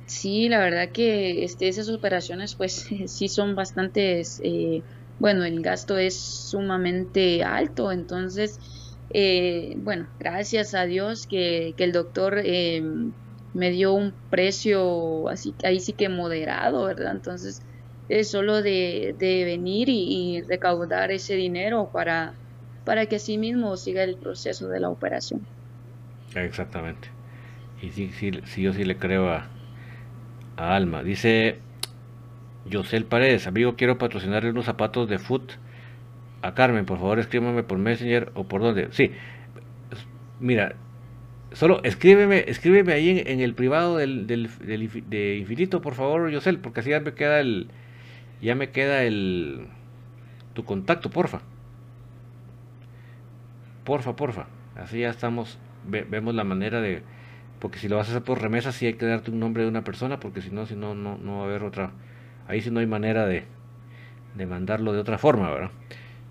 [0.10, 4.82] Sí, la verdad que este, esas operaciones pues sí son bastantes, eh,
[5.20, 8.60] bueno, el gasto es sumamente alto, entonces,
[9.12, 12.82] eh, bueno, gracias a Dios que, el doctor eh,
[13.54, 17.12] me dio un precio así, ahí sí que moderado, ¿verdad?
[17.12, 17.62] Entonces,
[18.08, 22.40] es solo de, venir y, recaudar ese dinero para,
[22.90, 25.42] para que así mismo siga el proceso de la operación.
[26.34, 27.10] Exactamente.
[27.84, 29.46] Y sí, sí, sí yo sí le creo a,
[30.58, 31.04] Alma.
[31.04, 31.60] Dice
[32.66, 35.52] Yosel Paredes, amigo, quiero patrocinarle unos zapatos de foot
[36.42, 36.88] a Carmen.
[36.88, 38.88] Por favor, escríbame por Messenger o por donde.
[38.92, 39.12] Sí,
[40.40, 40.74] mira,
[41.52, 44.50] solo escríbeme, escríbeme ahí en, el privado del, del,
[45.08, 47.68] de Infinito, por favor, Yosel, porque así ya me queda el,
[48.42, 49.68] ya me queda el,
[50.56, 51.44] tu contacto, porfa.
[53.90, 54.46] Porfa, porfa.
[54.76, 57.02] Así ya estamos, vemos la manera de
[57.60, 59.70] porque si lo vas a hacer por remesa sí hay que darte un nombre de
[59.70, 61.90] una persona, porque si no, si no, no, no va a haber otra,
[62.48, 63.46] ahí sí no hay manera de,
[64.36, 65.72] de mandarlo de otra forma, ¿verdad?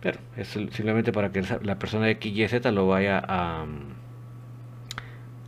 [0.01, 3.67] Pero es simplemente para que la persona de XYZ lo vaya a,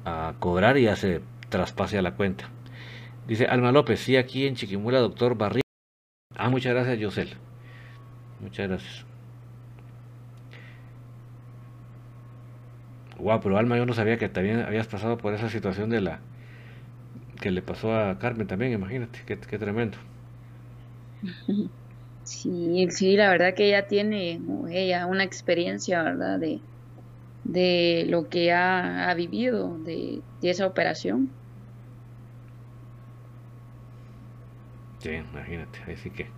[0.04, 2.46] a cobrar y ya se traspase a la cuenta.
[3.28, 5.62] Dice Alma López, sí, aquí en Chiquimula, doctor Barriga.
[6.36, 7.36] Ah, muchas gracias, Yosel.
[8.40, 9.09] Muchas gracias.
[13.20, 16.20] Wow, pero Alma, yo no sabía que también habías pasado por esa situación de la
[17.40, 19.98] que le pasó a Carmen también, imagínate, qué, tremendo.
[22.22, 24.40] Sí, sí, la verdad que ella tiene,
[24.70, 26.38] ella, una experiencia, ¿verdad?
[26.38, 26.62] De,
[27.42, 31.34] de lo que ha, vivido de, esa operación.
[35.00, 36.28] Sí, imagínate, así que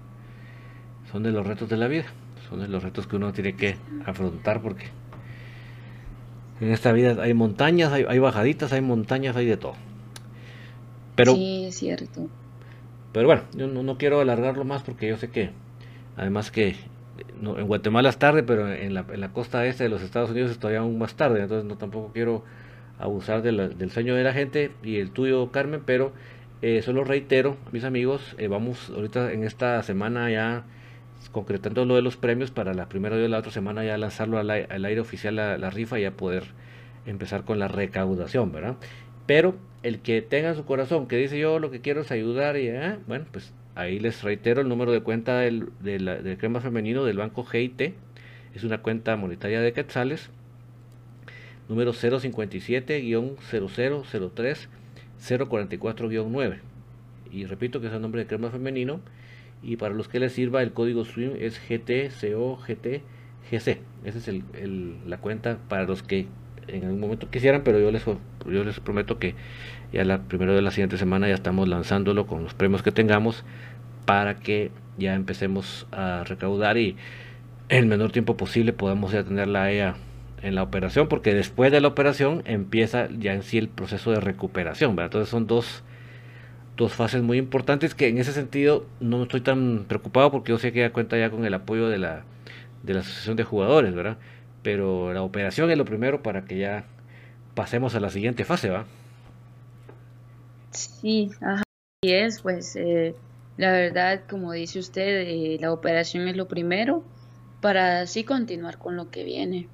[1.10, 2.06] son de los retos de la vida,
[2.48, 3.76] son de los retos que uno tiene que
[4.06, 4.86] afrontar porque
[6.62, 9.74] en esta vida hay montañas, hay, bajaditas, hay montañas, hay de todo.
[11.16, 12.28] Pero, sí, es cierto.
[13.12, 15.50] Pero bueno, yo no, quiero alargarlo más porque yo sé que,
[16.16, 16.76] además que
[17.42, 20.52] en Guatemala es tarde, pero en la, en la, costa este de los Estados Unidos
[20.52, 22.44] es todavía aún más tarde, entonces no tampoco quiero
[22.98, 26.12] abusar del sueño de la gente y el tuyo, Carmen, pero
[26.62, 30.64] eh, solo reitero, mis amigos, eh, vamos ahorita en esta semana ya
[31.30, 34.50] concretando lo de los premios para la primera de la otra semana ya lanzarlo al,
[34.50, 36.44] aire oficial la, rifa y ya poder
[37.06, 38.76] empezar con la recaudación, ¿verdad?
[39.26, 42.68] Pero el que tenga su corazón, que dice yo lo que quiero es ayudar y,
[42.68, 42.96] ¿eh?
[43.06, 47.44] bueno, pues ahí les reitero el número de cuenta del, del, crema femenino del banco
[47.44, 47.94] GIT,
[48.54, 50.30] es una cuenta monetaria de quetzales,
[51.68, 54.68] número 057-0003
[55.22, 56.58] 044-9.
[57.30, 59.00] Y repito que es el nombre de crema femenino
[59.62, 63.02] y para los que les sirva el código SWIM es GTCOGTGC.
[64.04, 64.30] Esa es
[65.06, 66.26] la cuenta para los que
[66.68, 69.34] en algún momento quisieran, pero yo les, prometo que
[69.92, 73.44] ya la primera de la siguiente semana ya estamos lanzándolo con los premios que tengamos
[74.04, 76.96] para que ya empecemos a recaudar y
[77.68, 79.94] el menor tiempo posible podamos atenderla a ella
[80.42, 84.20] en la operación, porque después de la operación empieza ya en sí el proceso de
[84.20, 84.98] recuperación.
[84.98, 85.84] Entonces son dos,
[86.76, 90.72] dos fases muy importantes que en ese sentido no estoy tan preocupado porque yo sé
[90.72, 92.24] que ya cuenta ya con el apoyo de la,
[92.82, 94.16] de la asociación de jugadores, ¿verdad?
[94.62, 96.84] Pero la operación es lo primero para que ya
[97.54, 98.86] pasemos a la siguiente fase, ¿va?
[100.70, 101.62] Sí, ajá,
[102.02, 103.14] y es, pues eh,
[103.58, 107.04] la verdad, como dice usted, eh, la operación es lo primero
[107.60, 109.68] para así continuar con lo que viene.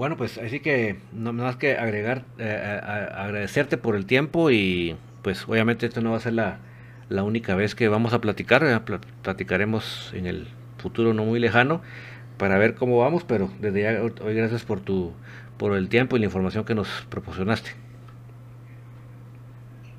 [0.00, 5.46] Bueno, pues así que no más que agregar, eh, agradecerte por el tiempo y pues
[5.46, 6.56] obviamente esto no va a ser la,
[7.10, 8.82] la única vez que vamos a platicar,
[9.20, 10.48] platicaremos en el
[10.78, 11.82] futuro no muy lejano
[12.38, 15.12] para ver cómo vamos, pero desde ya hoy gracias por tu
[15.58, 17.72] por el tiempo y la información que nos proporcionaste.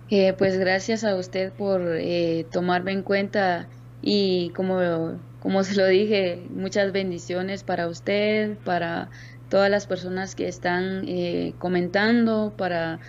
[0.10, 3.68] Eh, pues gracias a usted por eh, tomarme en cuenta
[4.02, 9.10] y como, como se lo dije, muchas bendiciones para usted, para
[9.52, 13.00] todas las personas que están eh, comentando, para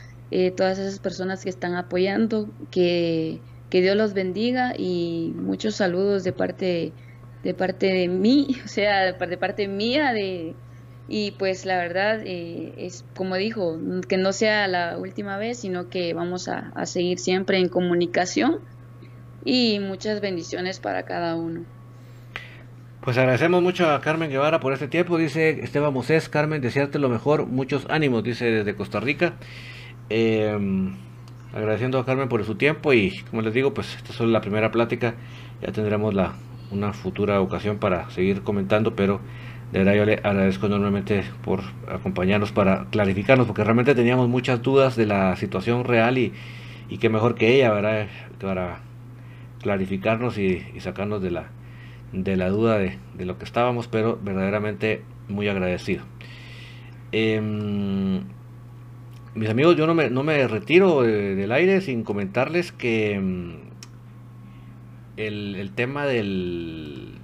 [0.57, 6.33] todas esas personas que están apoyando, que, que, Dios los bendiga y muchos saludos de
[6.33, 6.93] parte,
[7.45, 10.55] de parte de mí, o sea, de parte mía, de,
[11.09, 13.79] y pues la verdad eh, es como dijo,
[14.09, 18.61] que no sea la última vez, sino que vamos a, seguir siempre en comunicación
[19.45, 21.67] y muchas bendiciones para cada uno.
[23.03, 27.09] Pues agradecemos mucho a Carmen Guevara por este tiempo, dice Esteban Mosés, Carmen, desearte lo
[27.09, 29.35] mejor, muchos ánimos, dice desde Costa Rica.
[30.09, 30.95] Em,
[31.53, 34.71] agradeciendo a Carmen por su tiempo y como les digo, pues esta es la primera
[34.71, 35.15] plática,
[35.61, 36.35] ya tendremos la,
[36.71, 39.21] una futura ocasión para seguir comentando, pero
[39.73, 44.95] de verdad yo le agradezco enormemente por acompañarnos para clarificarnos, porque realmente teníamos muchas dudas
[44.95, 46.33] de la situación real y,
[46.89, 48.07] y qué mejor que ella, ¿verdad?
[48.41, 48.79] Para
[49.61, 51.47] clarificarnos y, sacarnos de la,
[52.13, 56.05] de la duda de, lo que estábamos, pero verdaderamente muy agradecido.
[57.13, 58.25] Em,
[59.35, 63.57] mis amigos, yo no me, no me retiro del aire sin comentarles que em,
[65.17, 67.19] el, el tema del,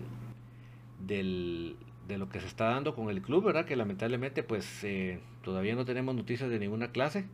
[1.01, 1.77] del
[2.09, 3.67] de lo que se está dando con el club, ¿verdad?
[3.67, 7.27] Que lamentablemente pues eh, todavía no tenemos noticias de ninguna clase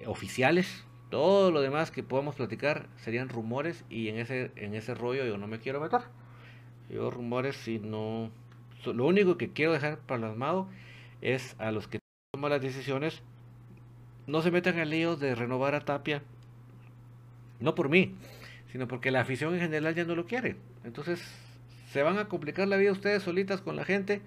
[0.00, 0.84] eh, oficiales.
[1.10, 5.38] Todo lo demás que podamos platicar serían rumores y en ese, en ese rollo yo
[5.38, 6.02] no me quiero meter.
[6.90, 8.30] Yo rumores si no...
[8.84, 10.68] Lo único que quiero dejar plasmado
[11.20, 11.98] es a los que
[12.32, 13.22] toman las decisiones,
[14.26, 16.22] no se metan en líos de renovar a Tapia,
[17.60, 18.14] no por mí,
[18.70, 20.56] sino porque la afición en general ya no lo quiere.
[20.84, 21.20] Entonces
[21.90, 24.20] se van a complicar la vida ustedes solitas con la gente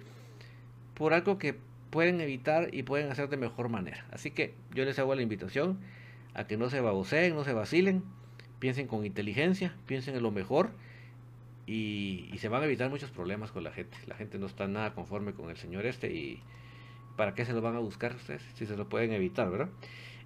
[0.94, 1.56] por algo que
[1.90, 4.04] pueden evitar y pueden hacer de mejor manera.
[4.10, 5.78] Así que yo les hago la invitación
[6.34, 8.02] a que no se baboseen, no se vacilen,
[8.58, 10.70] piensen con inteligencia, piensen en lo mejor
[11.66, 13.96] y, se van a evitar muchos problemas con la gente.
[14.06, 16.40] La gente no está nada conforme con el señor este y
[17.16, 19.68] ¿para qué se lo van a buscar ustedes si se lo pueden evitar, verdad?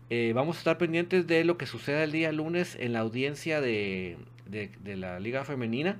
[0.09, 3.61] Eh, vamos a estar pendientes de lo que suceda el día lunes en la audiencia
[3.61, 5.99] de, de la Liga Femenina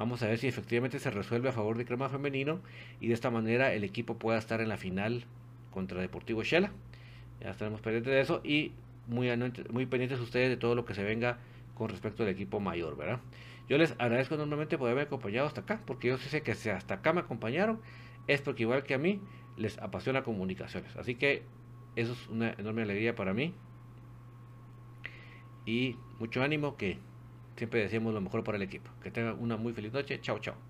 [0.00, 2.60] Vamos a ver si efectivamente se resuelve a favor de Crema Femenino
[3.02, 5.24] y de esta manera el equipo pueda estar en la final
[5.70, 6.72] contra Deportivo Shela.
[7.42, 8.72] Ya estaremos pendientes de eso y
[9.06, 9.28] muy,
[9.70, 11.38] muy pendientes ustedes de todo lo que se venga
[11.74, 13.20] con respecto al equipo mayor, ¿verdad?
[13.68, 16.94] Yo les agradezco enormemente por haberme acompañado hasta acá, porque yo sé que si hasta
[16.94, 17.80] acá me acompañaron,
[18.26, 19.20] es porque igual que a mí,
[19.56, 20.96] les apasiona comunicaciones.
[20.96, 21.42] Así que
[21.96, 23.54] eso es una enorme alegría para mí.
[25.66, 26.98] Y mucho ánimo que
[27.60, 28.90] Siempre decimos lo mejor para el equipo.
[29.02, 30.18] Que tengan una muy feliz noche.
[30.22, 30.69] Chao, chao.